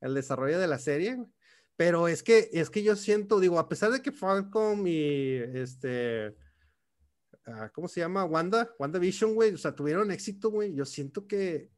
el 0.00 0.14
desarrollo 0.14 0.58
de 0.58 0.66
la 0.66 0.78
serie, 0.78 1.16
güey. 1.16 1.28
Pero 1.76 2.08
es 2.08 2.22
que, 2.22 2.50
es 2.52 2.68
que 2.68 2.82
yo 2.82 2.94
siento, 2.94 3.40
digo, 3.40 3.58
a 3.58 3.68
pesar 3.68 3.90
de 3.90 4.02
que 4.02 4.12
Falcon 4.12 4.86
y 4.86 5.36
este, 5.54 6.36
ah, 7.46 7.70
¿cómo 7.72 7.88
se 7.88 8.00
llama? 8.00 8.24
Wanda, 8.24 8.74
WandaVision, 8.78 9.34
güey, 9.34 9.54
o 9.54 9.56
sea, 9.56 9.74
tuvieron 9.74 10.10
éxito, 10.10 10.50
güey. 10.50 10.74
Yo 10.74 10.84
siento 10.84 11.26
que, 11.26 11.70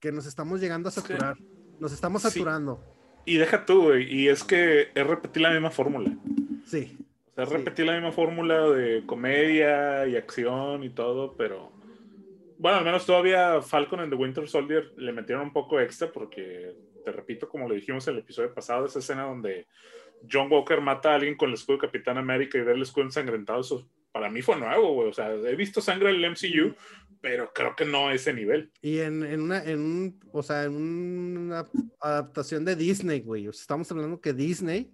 que 0.00 0.12
nos 0.12 0.26
estamos 0.26 0.60
llegando 0.60 0.88
a 0.88 0.92
saturar. 0.92 1.36
Nos 1.78 1.92
estamos 1.92 2.22
saturando. 2.22 2.82
Y 3.24 3.36
deja 3.36 3.64
tú, 3.64 3.84
güey. 3.84 4.12
Y 4.12 4.28
es 4.28 4.44
que 4.44 4.88
es 4.94 5.06
repetir 5.06 5.42
la 5.42 5.50
misma 5.50 5.70
fórmula. 5.70 6.16
Sí. 6.64 6.96
O 7.30 7.34
sea, 7.34 7.44
es 7.44 7.50
repetir 7.50 7.86
la 7.86 7.94
misma 7.94 8.12
fórmula 8.12 8.68
de 8.70 9.04
comedia 9.06 10.06
y 10.06 10.16
acción 10.16 10.82
y 10.84 10.90
todo, 10.90 11.34
pero. 11.36 11.72
Bueno, 12.58 12.78
al 12.78 12.84
menos 12.84 13.06
todavía 13.06 13.62
Falcon 13.62 14.00
en 14.00 14.10
The 14.10 14.16
Winter 14.16 14.48
Soldier 14.48 14.92
le 14.96 15.12
metieron 15.12 15.44
un 15.44 15.52
poco 15.52 15.78
extra 15.78 16.10
porque, 16.10 16.74
te 17.04 17.12
repito, 17.12 17.48
como 17.48 17.68
le 17.68 17.76
dijimos 17.76 18.08
en 18.08 18.14
el 18.14 18.20
episodio 18.20 18.52
pasado, 18.52 18.86
esa 18.86 18.98
escena 18.98 19.22
donde 19.22 19.68
John 20.30 20.50
Walker 20.50 20.80
mata 20.80 21.12
a 21.12 21.14
alguien 21.14 21.36
con 21.36 21.50
el 21.50 21.54
escudo 21.54 21.76
de 21.76 21.82
Capitán 21.82 22.18
América 22.18 22.58
y 22.58 22.62
ve 22.62 22.72
el 22.72 22.82
escudo 22.82 23.04
ensangrentado, 23.04 23.62
para 24.12 24.30
mí 24.30 24.42
fue 24.42 24.56
nuevo, 24.56 24.94
güey. 24.94 25.08
O 25.08 25.12
sea, 25.12 25.32
he 25.32 25.56
visto 25.56 25.80
sangre 25.80 26.10
en 26.10 26.16
el 26.16 26.30
MCU, 26.30 26.74
pero 27.20 27.52
creo 27.52 27.74
que 27.76 27.84
no 27.84 28.08
a 28.08 28.14
ese 28.14 28.32
nivel. 28.32 28.72
Y 28.80 28.98
en, 28.98 29.24
en 29.24 29.42
una, 29.42 29.62
en 29.62 29.80
un, 29.80 30.20
o 30.32 30.42
sea, 30.42 30.64
en 30.64 30.74
una 30.74 31.66
adaptación 32.00 32.64
de 32.64 32.76
Disney, 32.76 33.20
güey. 33.20 33.48
O 33.48 33.52
sea, 33.52 33.62
estamos 33.62 33.90
hablando 33.90 34.20
que 34.20 34.32
Disney 34.32 34.92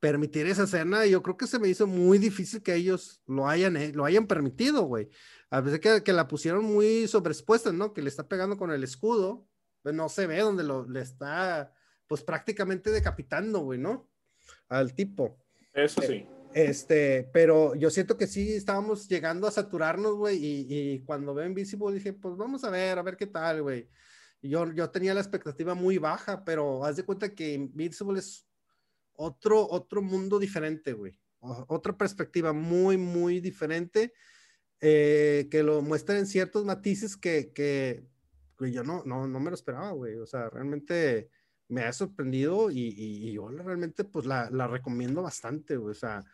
permitir 0.00 0.46
esa 0.46 0.64
escena, 0.64 1.06
yo 1.06 1.22
creo 1.22 1.36
que 1.36 1.46
se 1.46 1.58
me 1.58 1.68
hizo 1.68 1.86
muy 1.86 2.18
difícil 2.18 2.62
que 2.62 2.74
ellos 2.74 3.20
lo 3.26 3.48
hayan, 3.48 3.76
eh, 3.76 3.92
lo 3.92 4.04
hayan 4.04 4.26
permitido, 4.26 4.82
güey. 4.82 5.08
A 5.50 5.60
veces 5.60 5.80
que, 5.80 6.02
que, 6.04 6.12
la 6.12 6.28
pusieron 6.28 6.64
muy 6.64 7.08
sobreexpuesta, 7.08 7.72
¿no? 7.72 7.92
Que 7.92 8.02
le 8.02 8.08
está 8.08 8.28
pegando 8.28 8.56
con 8.56 8.70
el 8.70 8.84
escudo, 8.84 9.48
pues 9.82 9.94
no 9.94 10.08
se 10.08 10.26
ve 10.26 10.40
donde 10.40 10.62
lo, 10.62 10.88
le 10.88 11.00
está, 11.00 11.72
pues 12.06 12.22
prácticamente 12.22 12.90
decapitando, 12.90 13.60
güey, 13.60 13.78
¿no? 13.78 14.08
Al 14.68 14.94
tipo. 14.94 15.38
Eso 15.72 16.00
sí. 16.02 16.26
Este, 16.54 17.28
pero 17.32 17.74
yo 17.74 17.90
siento 17.90 18.16
que 18.16 18.26
sí 18.26 18.52
estábamos 18.52 19.08
llegando 19.08 19.46
a 19.46 19.50
saturarnos, 19.50 20.16
güey, 20.16 20.38
y, 20.40 21.00
cuando 21.00 21.34
veo 21.34 21.46
Invisible 21.46 21.94
dije, 21.94 22.12
pues 22.12 22.36
vamos 22.36 22.64
a 22.64 22.70
ver, 22.70 22.98
a 22.98 23.02
ver 23.02 23.16
qué 23.16 23.26
tal, 23.26 23.62
güey. 23.62 23.88
Yo, 24.40 24.72
yo 24.72 24.90
tenía 24.90 25.14
la 25.14 25.20
expectativa 25.20 25.74
muy 25.74 25.98
baja, 25.98 26.44
pero 26.44 26.84
haz 26.84 26.96
de 26.96 27.04
cuenta 27.04 27.34
que 27.34 27.54
Invisible 27.54 28.20
es 28.20 28.46
otro, 29.14 29.68
otro 29.68 30.00
mundo 30.00 30.38
diferente, 30.38 30.92
güey. 30.92 31.18
Otra 31.40 31.96
perspectiva 31.96 32.52
muy, 32.52 32.96
muy 32.96 33.40
diferente, 33.40 34.12
eh, 34.80 35.48
que 35.50 35.62
lo 35.62 35.82
muestra 35.82 36.18
en 36.18 36.26
ciertos 36.26 36.64
matices 36.64 37.16
que, 37.16 37.52
que, 37.52 38.06
yo 38.72 38.82
no, 38.82 39.02
no, 39.04 39.28
no 39.28 39.40
me 39.40 39.50
lo 39.50 39.54
esperaba, 39.54 39.92
güey. 39.92 40.16
O 40.16 40.26
sea, 40.26 40.50
realmente 40.50 41.30
me 41.68 41.82
ha 41.82 41.92
sorprendido 41.92 42.70
y, 42.70 42.94
y, 42.96 43.32
yo 43.32 43.48
realmente 43.48 44.04
pues 44.04 44.26
la, 44.26 44.50
la 44.50 44.66
recomiendo 44.66 45.22
bastante, 45.22 45.76
güey. 45.76 45.92
O 45.92 45.94
sea, 45.94 46.24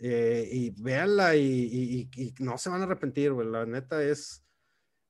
eh, 0.00 0.48
y 0.50 0.70
véanla 0.82 1.36
y, 1.36 2.08
y, 2.16 2.34
no 2.38 2.56
se 2.56 2.70
van 2.70 2.80
a 2.80 2.84
arrepentir, 2.84 3.32
güey. 3.32 3.48
La 3.48 3.66
neta 3.66 4.02
es, 4.02 4.44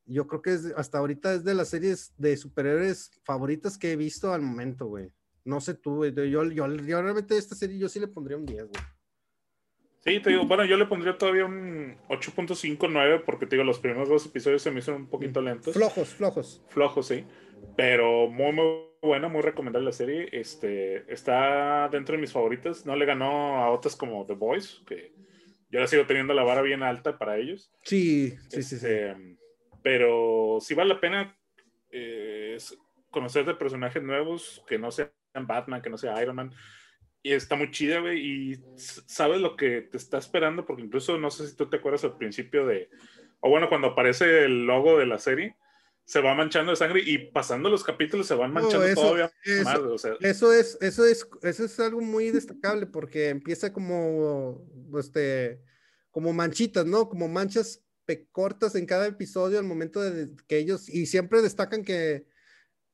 yo 0.04 0.26
creo 0.26 0.42
que 0.42 0.54
es, 0.54 0.66
hasta 0.76 0.98
ahorita 0.98 1.34
es 1.34 1.44
de 1.44 1.54
las 1.54 1.68
series 1.68 2.12
de 2.18 2.36
superhéroes 2.36 3.10
favoritas 3.24 3.78
que 3.78 3.92
he 3.92 3.96
visto 3.96 4.32
al 4.32 4.42
momento, 4.42 4.86
güey. 4.86 5.12
No 5.44 5.60
sé 5.60 5.74
tú, 5.74 5.96
güey. 5.96 6.12
Yo, 6.12 6.24
yo, 6.24 6.44
yo, 6.44 7.02
realmente 7.02 7.36
esta 7.36 7.54
serie 7.54 7.78
yo 7.78 7.88
sí 7.88 8.00
le 8.00 8.08
pondría 8.08 8.36
un 8.36 8.46
10, 8.46 8.68
güey. 8.68 8.82
Sí, 10.04 10.18
te 10.20 10.30
digo, 10.30 10.46
bueno, 10.46 10.64
yo 10.64 10.76
le 10.76 10.86
pondría 10.86 11.16
todavía 11.16 11.44
un 11.44 11.96
8.59 12.08 13.22
porque 13.24 13.46
te 13.46 13.54
digo, 13.54 13.64
los 13.64 13.78
primeros 13.78 14.08
dos 14.08 14.26
episodios 14.26 14.60
se 14.60 14.72
me 14.72 14.80
hicieron 14.80 15.02
un 15.02 15.08
poquito 15.08 15.40
mm. 15.40 15.44
lentos. 15.44 15.74
Flojos, 15.74 16.08
flojos. 16.08 16.60
Flojos, 16.70 17.06
sí. 17.06 17.24
Pero 17.76 18.28
muy, 18.28 18.52
muy 18.52 18.91
buena, 19.02 19.28
muy 19.28 19.42
recomendable 19.42 19.86
la 19.86 19.92
serie. 19.92 20.28
Este, 20.32 21.12
está 21.12 21.88
dentro 21.90 22.14
de 22.14 22.20
mis 22.20 22.32
favoritas. 22.32 22.86
No 22.86 22.96
le 22.96 23.04
ganó 23.04 23.62
a 23.62 23.70
otras 23.70 23.96
como 23.96 24.24
The 24.24 24.34
Boys, 24.34 24.82
que 24.86 25.12
yo 25.70 25.80
la 25.80 25.86
sigo 25.86 26.06
teniendo 26.06 26.32
la 26.34 26.44
vara 26.44 26.62
bien 26.62 26.82
alta 26.82 27.18
para 27.18 27.36
ellos. 27.36 27.70
Sí, 27.82 28.30
sí, 28.48 28.62
sí, 28.62 28.78
sí. 28.78 28.86
Este, 28.86 29.16
pero 29.82 30.58
sí 30.60 30.74
vale 30.74 30.94
la 30.94 31.00
pena 31.00 31.36
eh, 31.90 32.56
conocer 33.10 33.44
de 33.44 33.54
personajes 33.54 34.02
nuevos 34.02 34.62
que 34.66 34.78
no 34.78 34.90
sean 34.90 35.10
Batman, 35.34 35.82
que 35.82 35.90
no 35.90 35.98
sea 35.98 36.22
Iron 36.22 36.36
Man 36.36 36.54
y 37.22 37.32
está 37.32 37.54
muy 37.54 37.70
chida, 37.70 38.00
güey, 38.00 38.18
y 38.20 38.60
sabes 38.76 39.40
lo 39.40 39.56
que 39.56 39.82
te 39.82 39.96
está 39.96 40.18
esperando, 40.18 40.66
porque 40.66 40.82
incluso 40.82 41.18
no 41.18 41.30
sé 41.30 41.46
si 41.46 41.56
tú 41.56 41.70
te 41.70 41.76
acuerdas 41.76 42.02
al 42.04 42.16
principio 42.16 42.66
de, 42.66 42.90
o 43.40 43.48
bueno, 43.48 43.68
cuando 43.68 43.88
aparece 43.88 44.44
el 44.44 44.66
logo 44.66 44.98
de 44.98 45.06
la 45.06 45.18
serie, 45.18 45.56
se 46.04 46.20
va 46.20 46.34
manchando 46.34 46.72
de 46.72 46.76
sangre 46.76 47.02
y 47.04 47.18
pasando 47.18 47.70
los 47.70 47.84
capítulos 47.84 48.26
se 48.26 48.34
van 48.34 48.52
manchando 48.52 48.94
todavía 48.94 49.32
más. 49.64 49.78
O 49.78 49.98
sea. 49.98 50.16
Eso 50.20 50.52
es, 50.52 50.76
eso 50.80 51.04
es, 51.06 51.26
eso 51.42 51.64
es 51.64 51.80
algo 51.80 52.00
muy 52.00 52.30
destacable 52.30 52.86
porque 52.86 53.28
empieza 53.28 53.72
como, 53.72 54.64
este, 54.98 55.62
como 56.10 56.32
manchitas, 56.32 56.86
¿no? 56.86 57.08
Como 57.08 57.28
manchas 57.28 57.84
cortas 58.30 58.74
en 58.74 58.84
cada 58.84 59.06
episodio 59.06 59.58
al 59.58 59.64
momento 59.64 60.02
de 60.02 60.28
que 60.46 60.58
ellos, 60.58 60.86
y 60.88 61.06
siempre 61.06 61.40
destacan 61.40 61.82
que 61.82 62.26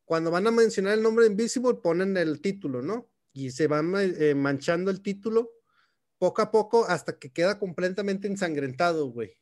cuando 0.05 0.31
van 0.31 0.47
a 0.47 0.53
mencionar 0.53 0.94
el 0.94 1.03
nombre 1.03 1.25
de 1.25 1.33
Invisible 1.33 1.75
ponen 1.83 2.16
el 2.16 2.40
título, 2.40 2.83
¿no? 2.83 3.11
y 3.38 3.51
se 3.53 3.68
va 3.68 3.83
eh, 4.03 4.35
manchando 4.35 4.90
el 4.90 5.01
título 5.01 5.53
poco 6.18 6.42
a 6.42 6.51
poco 6.51 6.85
hasta 6.87 7.18
que 7.18 7.31
queda 7.31 7.59
completamente 7.59 8.27
ensangrentado, 8.27 9.07
güey. 9.07 9.37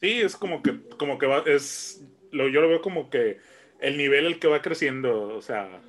Sí, 0.00 0.20
es 0.20 0.36
como 0.36 0.62
que, 0.62 0.80
como 0.96 1.18
que 1.18 1.26
va, 1.26 1.42
es, 1.46 2.04
lo, 2.32 2.48
yo 2.48 2.60
lo 2.60 2.68
veo 2.68 2.80
como 2.80 3.08
que 3.08 3.38
el 3.80 3.96
nivel 3.96 4.26
el 4.26 4.38
que 4.38 4.48
va 4.48 4.62
creciendo, 4.62 5.28
o 5.28 5.42
sea, 5.42 5.82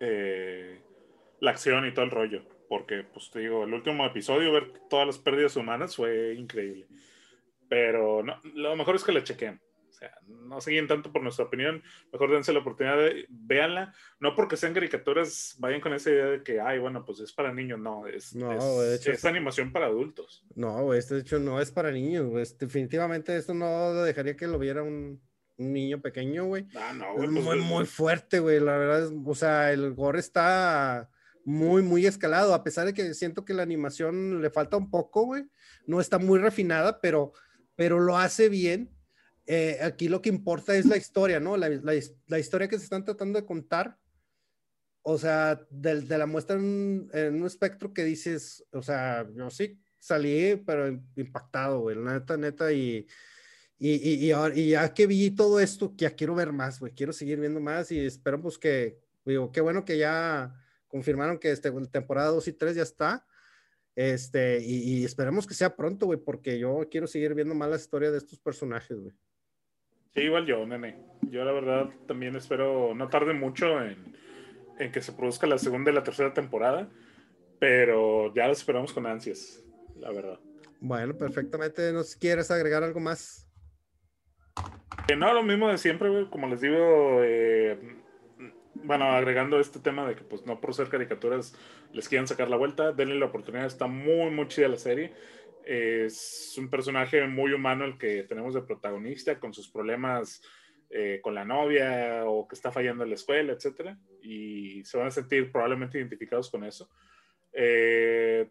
eh, 0.00 0.80
la 1.40 1.50
acción 1.50 1.86
y 1.86 1.92
todo 1.92 2.04
el 2.04 2.10
rollo, 2.10 2.42
porque, 2.68 3.04
pues 3.04 3.30
te 3.30 3.40
digo, 3.40 3.64
el 3.64 3.74
último 3.74 4.06
episodio, 4.06 4.52
ver 4.52 4.72
todas 4.88 5.06
las 5.06 5.18
pérdidas 5.18 5.56
humanas 5.56 5.96
fue 5.96 6.34
increíble, 6.34 6.86
pero 7.68 8.22
no, 8.22 8.40
lo 8.54 8.74
mejor 8.76 8.96
es 8.96 9.04
que 9.04 9.12
le 9.12 9.24
chequen. 9.24 9.60
No 10.26 10.60
siguen 10.60 10.88
tanto 10.88 11.12
por 11.12 11.22
nuestra 11.22 11.44
opinión, 11.44 11.80
mejor 12.12 12.32
dense 12.32 12.52
la 12.52 12.58
oportunidad 12.58 12.96
de 12.96 13.26
véanla, 13.28 13.94
no 14.18 14.34
porque 14.34 14.56
sean 14.56 14.74
caricaturas, 14.74 15.54
vayan 15.60 15.80
con 15.80 15.92
esa 15.92 16.10
idea 16.10 16.26
de 16.26 16.42
que, 16.42 16.60
ay, 16.60 16.80
bueno, 16.80 17.04
pues 17.04 17.20
es 17.20 17.32
para 17.32 17.54
niños, 17.54 17.78
no, 17.78 18.08
es, 18.08 18.34
es, 18.34 19.24
animación 19.24 19.70
para 19.70 19.86
adultos. 19.86 20.44
No, 20.56 20.92
este 20.92 21.14
de 21.14 21.20
hecho 21.20 21.38
no 21.38 21.60
es 21.60 21.70
para 21.70 21.92
niños, 21.92 22.58
definitivamente 22.58 23.36
esto 23.36 23.54
no 23.54 23.94
dejaría 24.02 24.36
que 24.36 24.48
lo 24.48 24.58
viera 24.58 24.82
un, 24.82 25.20
niño 25.56 26.00
pequeño, 26.00 26.46
güey. 26.46 26.66
Ah, 26.74 26.92
no, 26.94 27.22
es 27.22 27.30
muy, 27.30 27.42
pues, 27.42 27.58
muy 27.60 27.86
fuerte, 27.86 28.40
güey, 28.40 28.60
la 28.60 28.76
verdad, 28.76 29.04
es, 29.04 29.12
o 29.24 29.34
sea, 29.34 29.72
el 29.72 29.94
gore 29.94 30.20
está 30.20 31.10
muy, 31.44 31.82
muy 31.82 32.06
escalado, 32.06 32.54
a 32.54 32.62
pesar 32.62 32.86
de 32.86 32.94
que 32.94 33.14
siento 33.14 33.44
que 33.44 33.54
la 33.54 33.62
animación 33.62 34.40
le 34.40 34.50
falta 34.50 34.76
un 34.76 34.90
poco, 34.90 35.24
güey, 35.24 35.44
no 35.86 36.00
está 36.00 36.18
muy 36.18 36.38
refinada, 36.38 37.00
pero, 37.00 37.32
pero 37.74 37.98
lo 38.00 38.18
hace 38.18 38.48
bien 38.48 38.90
eh, 39.46 39.78
aquí 39.82 40.08
lo 40.08 40.22
que 40.22 40.28
importa 40.28 40.76
es 40.76 40.86
la 40.86 40.96
historia, 40.96 41.40
¿no? 41.40 41.56
La, 41.56 41.68
la, 41.68 42.38
historia 42.38 42.68
que 42.68 42.78
se 42.78 42.84
están 42.84 43.04
tratando 43.04 43.40
de 43.40 43.46
contar, 43.46 43.98
o 45.02 45.18
sea, 45.18 45.60
de, 45.68 46.02
de 46.02 46.18
la 46.18 46.26
muestra 46.26 46.56
en, 46.56 47.10
un 47.12 47.46
espectro 47.46 47.92
que 47.92 48.04
dices, 48.04 48.64
o 48.70 48.82
sea, 48.82 49.28
yo 49.34 49.50
sí 49.50 49.80
salí, 49.98 50.62
pero 50.64 50.88
impactado, 51.16 51.80
güey, 51.80 51.96
neta, 51.96 52.36
neta, 52.36 52.72
y, 52.72 53.06
y, 53.84 54.28
y, 54.28 54.32
y, 54.54 54.68
ya 54.70 54.94
que 54.94 55.08
vi 55.08 55.32
todo 55.32 55.58
esto, 55.58 55.92
ya 55.96 56.10
quiero 56.10 56.36
ver 56.36 56.52
más, 56.52 56.78
güey, 56.78 56.92
quiero 56.92 57.12
seguir 57.12 57.40
viendo 57.40 57.58
más 57.58 57.90
y 57.90 57.98
espero 57.98 58.40
pues 58.40 58.56
que, 58.56 59.00
digo, 59.24 59.50
qué 59.50 59.60
bueno 59.60 59.84
que 59.84 59.98
ya 59.98 60.54
confirmaron 60.86 61.36
que 61.36 61.50
este, 61.50 61.72
temporada 61.90 62.28
2 62.28 62.46
y 62.46 62.52
3 62.52 62.76
ya 62.76 62.82
está. 62.82 63.26
Este, 63.96 64.60
y, 64.62 65.00
y 65.00 65.04
esperemos 65.04 65.48
que 65.48 65.54
sea 65.54 65.74
pronto, 65.74 66.06
güey, 66.06 66.20
porque 66.20 66.60
yo 66.60 66.86
quiero 66.92 67.08
seguir 67.08 67.34
viendo 67.34 67.56
más 67.56 67.70
la 67.70 67.76
historia 67.76 68.12
de 68.12 68.18
estos 68.18 68.38
personajes, 68.38 69.00
güey. 69.00 69.14
Sí, 70.14 70.20
igual 70.20 70.46
yo, 70.46 70.64
nene. 70.64 70.96
Yo 71.22 71.44
la 71.44 71.50
verdad 71.50 71.90
también 72.06 72.36
espero, 72.36 72.94
no 72.94 73.08
tarde 73.08 73.34
mucho 73.34 73.82
en, 73.82 74.14
que 74.92 75.02
se 75.02 75.12
produzca 75.12 75.48
la 75.48 75.58
segunda 75.58 75.90
y 75.90 75.94
la 75.94 76.04
tercera 76.04 76.32
temporada, 76.32 76.88
pero 77.58 78.32
ya 78.32 78.46
lo 78.46 78.52
esperamos 78.52 78.92
con 78.92 79.06
ansias, 79.06 79.60
la 79.98 80.12
verdad. 80.12 80.38
Bueno, 80.78 81.16
perfectamente. 81.16 81.92
¿Nos 81.92 82.14
quieres 82.14 82.50
agregar 82.52 82.84
algo 82.84 83.00
más? 83.00 83.48
Que 85.06 85.16
no, 85.16 85.32
lo 85.32 85.42
mismo 85.42 85.68
de 85.68 85.78
siempre, 85.78 86.08
Como 86.30 86.48
les 86.48 86.60
digo, 86.60 87.20
eh, 87.22 87.78
bueno, 88.74 89.06
agregando 89.06 89.60
este 89.60 89.80
tema 89.80 90.06
de 90.06 90.14
que 90.14 90.24
pues 90.24 90.46
no 90.46 90.60
por 90.60 90.74
ser 90.74 90.88
caricaturas 90.88 91.54
les 91.92 92.08
quieran 92.08 92.26
sacar 92.26 92.48
la 92.48 92.56
vuelta, 92.56 92.92
denle 92.92 93.16
la 93.18 93.26
oportunidad, 93.26 93.66
está 93.66 93.86
muy, 93.86 94.30
muy 94.30 94.48
chida 94.48 94.68
la 94.68 94.76
serie 94.76 95.12
es 95.64 96.54
un 96.58 96.68
personaje 96.68 97.26
muy 97.26 97.52
humano 97.52 97.84
el 97.84 97.98
que 97.98 98.24
tenemos 98.24 98.54
de 98.54 98.62
protagonista, 98.62 99.38
con 99.38 99.54
sus 99.54 99.68
problemas 99.68 100.42
eh, 100.90 101.20
con 101.22 101.34
la 101.34 101.44
novia 101.44 102.24
o 102.26 102.46
que 102.46 102.54
está 102.54 102.70
fallando 102.70 103.04
en 103.04 103.10
la 103.10 103.14
escuela, 103.14 103.52
etc. 103.52 103.96
Y 104.22 104.84
se 104.84 104.98
van 104.98 105.06
a 105.06 105.10
sentir 105.10 105.50
probablemente 105.50 105.98
identificados 105.98 106.50
con 106.50 106.64
eso. 106.64 106.90
Eh, 107.52 108.50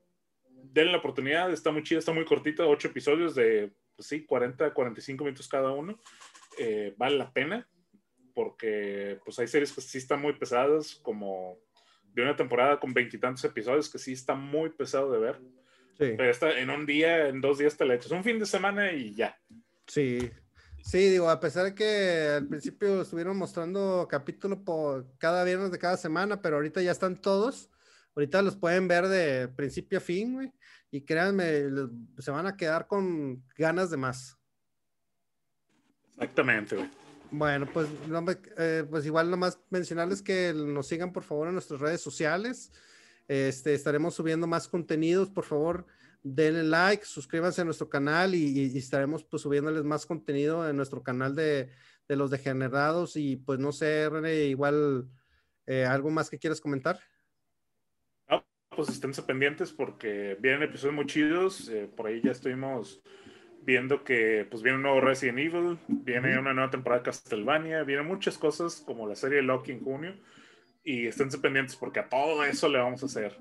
denle 0.72 0.94
la 0.94 0.98
oportunidad, 1.00 1.52
está 1.52 1.72
muy 1.72 1.84
chida, 1.84 2.00
está 2.00 2.14
muy 2.14 2.26
cortita, 2.26 2.66
ocho 2.66 2.88
episodios 2.88 3.36
de, 3.36 3.72
pues 3.96 4.08
sí, 4.08 4.26
40, 4.26 4.74
45 4.74 5.24
minutos 5.24 5.48
cada 5.48 5.72
uno. 5.72 6.00
Eh, 6.58 6.94
vale 6.98 7.18
la 7.18 7.32
pena, 7.32 7.68
porque 8.34 9.20
pues 9.24 9.38
hay 9.40 9.48
series 9.48 9.74
que 9.74 9.82
sí 9.82 9.98
están 9.98 10.22
muy 10.22 10.34
pesadas, 10.34 10.96
como 10.96 11.60
de 12.14 12.22
una 12.24 12.36
temporada 12.36 12.80
con 12.80 12.94
veintitantos 12.94 13.44
episodios, 13.44 13.90
que 13.90 14.00
sí 14.00 14.14
está 14.14 14.36
muy 14.36 14.70
pesado 14.70 15.12
de 15.12 15.20
ver. 15.20 15.40
Pero 15.98 16.30
esta, 16.30 16.58
en 16.58 16.72
un 16.72 16.88
día, 16.88 17.28
en 17.28 17.42
dos 17.42 17.60
días 17.60 17.78
te 17.78 17.86
la 17.86 17.94
echas. 17.94 18.12
Un 18.12 18.24
fin 18.24 18.40
de 18.40 18.48
semana 18.48 18.92
y 18.92 19.14
ya. 19.14 19.40
Sí. 19.86 20.32
Sí, 20.84 21.10
digo, 21.10 21.30
a 21.30 21.40
pesar 21.40 21.66
de 21.66 21.76
que 21.76 22.30
al 22.38 22.48
principio 22.48 23.04
estuvieron 23.04 23.38
mostrando 23.38 24.08
capítulo 24.10 24.64
por 24.64 25.06
cada 25.20 25.44
viernes 25.44 25.72
de 25.72 25.78
cada 25.78 25.98
semana, 25.98 26.42
pero 26.42 26.56
ahorita 26.56 26.82
ya 26.82 26.92
están 26.92 27.22
todos. 27.22 27.71
Ahorita 28.16 28.42
los 28.42 28.56
pueden 28.56 28.88
ver 28.88 29.08
de 29.08 29.48
principio 29.48 29.98
a 29.98 30.02
fin, 30.02 30.34
güey. 30.34 30.52
Y 30.92 31.02
créanme, 31.02 31.64
se 32.18 32.32
van 32.32 32.46
a 32.46 32.58
quedar 32.58 32.88
con 32.88 33.44
ganas 33.58 33.90
de 33.90 33.98
más. 33.98 34.38
Exactamente, 36.16 36.76
güey. 36.76 36.90
Bueno, 37.32 37.66
pues, 37.72 37.88
eh, 38.58 38.86
pues 38.90 39.06
igual 39.06 39.32
nomás 39.32 39.58
mencionarles 39.70 40.22
que 40.22 40.54
nos 40.54 40.88
sigan 40.88 41.14
por 41.14 41.24
favor 41.24 41.48
en 41.48 41.54
nuestras 41.54 41.80
redes 41.80 42.02
sociales. 42.02 42.74
Este, 43.30 43.74
estaremos 43.74 44.16
subiendo 44.16 44.48
más 44.48 44.68
contenidos, 44.68 45.30
por 45.30 45.46
favor, 45.46 45.86
denle 46.22 46.64
like, 46.64 47.06
suscríbanse 47.06 47.62
a 47.62 47.64
nuestro 47.64 47.90
canal 47.90 48.36
y, 48.36 48.78
estaremos 48.78 49.24
pues 49.24 49.42
subiéndoles 49.42 49.86
más 49.86 50.06
contenido 50.06 50.68
en 50.70 50.76
nuestro 50.76 51.02
canal 51.02 51.36
de, 51.36 51.70
los 52.10 52.30
degenerados 52.30 53.16
y 53.16 53.38
pues 53.38 53.58
no 53.58 53.72
sé, 53.72 54.10
René, 54.10 54.44
igual 54.48 55.08
eh, 55.66 55.86
algo 55.86 56.10
más 56.10 56.30
que 56.30 56.38
quieras 56.38 56.60
comentar. 56.60 57.00
Pues 58.76 58.90
esténse 58.90 59.22
pendientes 59.24 59.72
porque 59.72 60.38
vienen 60.40 60.64
episodios 60.64 60.96
muy 60.96 61.06
chidos, 61.06 61.70
eh, 61.70 61.90
por 61.96 62.08
ahí 62.08 62.22
ya 62.24 62.32
estuvimos 62.32 63.02
viendo 63.64 64.04
que 64.04 64.48
pues 64.50 64.64
viene 64.64 64.78
un 64.78 64.84
nuevo 64.84 65.02
Resident 65.02 65.40
Evil, 65.40 65.78
viene 65.88 66.40
una 66.40 66.54
nueva 66.54 66.72
temporada 66.72 67.02
de 67.02 67.06
Castlevania, 67.06 67.84
vienen 67.84 68.08
muchas 68.08 68.38
cosas 68.38 68.82
como 68.86 69.08
la 69.08 69.16
serie 69.16 69.42
Loki 69.42 69.74
en 69.74 69.84
junio 69.84 70.16
y 70.84 71.08
esténse 71.08 71.38
pendientes 71.38 71.76
porque 71.76 72.00
a 72.00 72.10
todo 72.10 72.44
eso 72.44 72.68
le 72.70 72.80
vamos 72.80 73.04
a 73.04 73.06
hacer. 73.06 73.38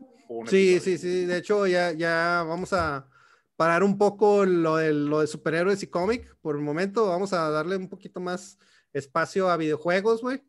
sí, 0.46 0.80
sí, 0.80 0.98
sí. 0.98 1.24
De 1.24 1.38
hecho, 1.38 1.66
ya, 1.66 1.92
ya 1.92 2.44
vamos 2.46 2.72
a 2.72 3.08
parar 3.56 3.82
un 3.82 3.98
poco 3.98 4.44
lo 4.44 4.76
de, 4.76 4.92
lo 4.92 5.20
de 5.20 5.26
superhéroes 5.26 5.82
y 5.82 5.86
cómic. 5.86 6.36
Por 6.40 6.56
el 6.56 6.62
momento, 6.62 7.06
vamos 7.06 7.32
a 7.32 7.50
darle 7.50 7.76
un 7.76 7.88
poquito 7.88 8.20
más 8.20 8.58
espacio 8.92 9.48
a 9.48 9.56
videojuegos, 9.56 10.22
güey. 10.22 10.42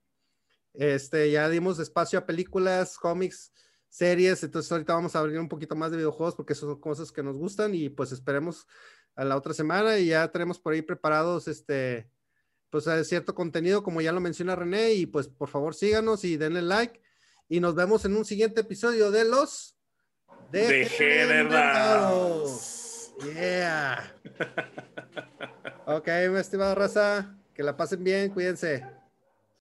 Este, 0.73 1.29
ya 1.31 1.49
dimos 1.49 1.79
espacio 1.79 2.19
a 2.19 2.25
películas, 2.25 2.97
cómics, 2.97 3.51
series. 3.91 4.43
Entonces, 4.43 4.71
ahorita 4.71 4.95
vamos 4.95 5.15
a 5.15 5.19
abrir 5.19 5.37
un 5.37 5.49
poquito 5.49 5.75
más 5.75 5.91
de 5.91 5.97
videojuegos 5.97 6.33
porque 6.33 6.55
son 6.55 6.79
cosas 6.79 7.11
que 7.11 7.21
nos 7.21 7.35
gustan 7.35 7.75
y 7.75 7.89
pues 7.89 8.11
esperemos 8.11 8.65
a 9.15 9.25
la 9.25 9.35
otra 9.35 9.53
semana 9.53 9.99
y 9.99 10.07
ya 10.07 10.31
tenemos 10.31 10.57
por 10.57 10.73
ahí 10.73 10.81
preparados 10.81 11.47
este 11.47 12.09
pues 12.71 12.85
cierto 13.05 13.35
contenido, 13.35 13.83
como 13.83 13.99
ya 13.99 14.13
lo 14.13 14.21
menciona 14.21 14.55
René, 14.55 14.93
y 14.93 15.05
pues 15.05 15.27
por 15.27 15.49
favor 15.49 15.75
síganos 15.75 16.23
y 16.23 16.37
denle 16.37 16.61
like. 16.61 17.01
Y 17.49 17.59
nos 17.59 17.75
vemos 17.75 18.05
en 18.05 18.15
un 18.15 18.23
siguiente 18.23 18.61
episodio 18.61 19.11
de 19.11 19.25
los 19.25 19.75
Degenerados. 20.51 23.13
Yeah. 23.33 24.15
ok, 25.85 26.07
mi 26.29 26.39
estimado 26.39 26.75
raza, 26.75 27.35
que 27.53 27.61
la 27.61 27.75
pasen 27.75 28.05
bien, 28.05 28.31
cuídense. 28.31 28.85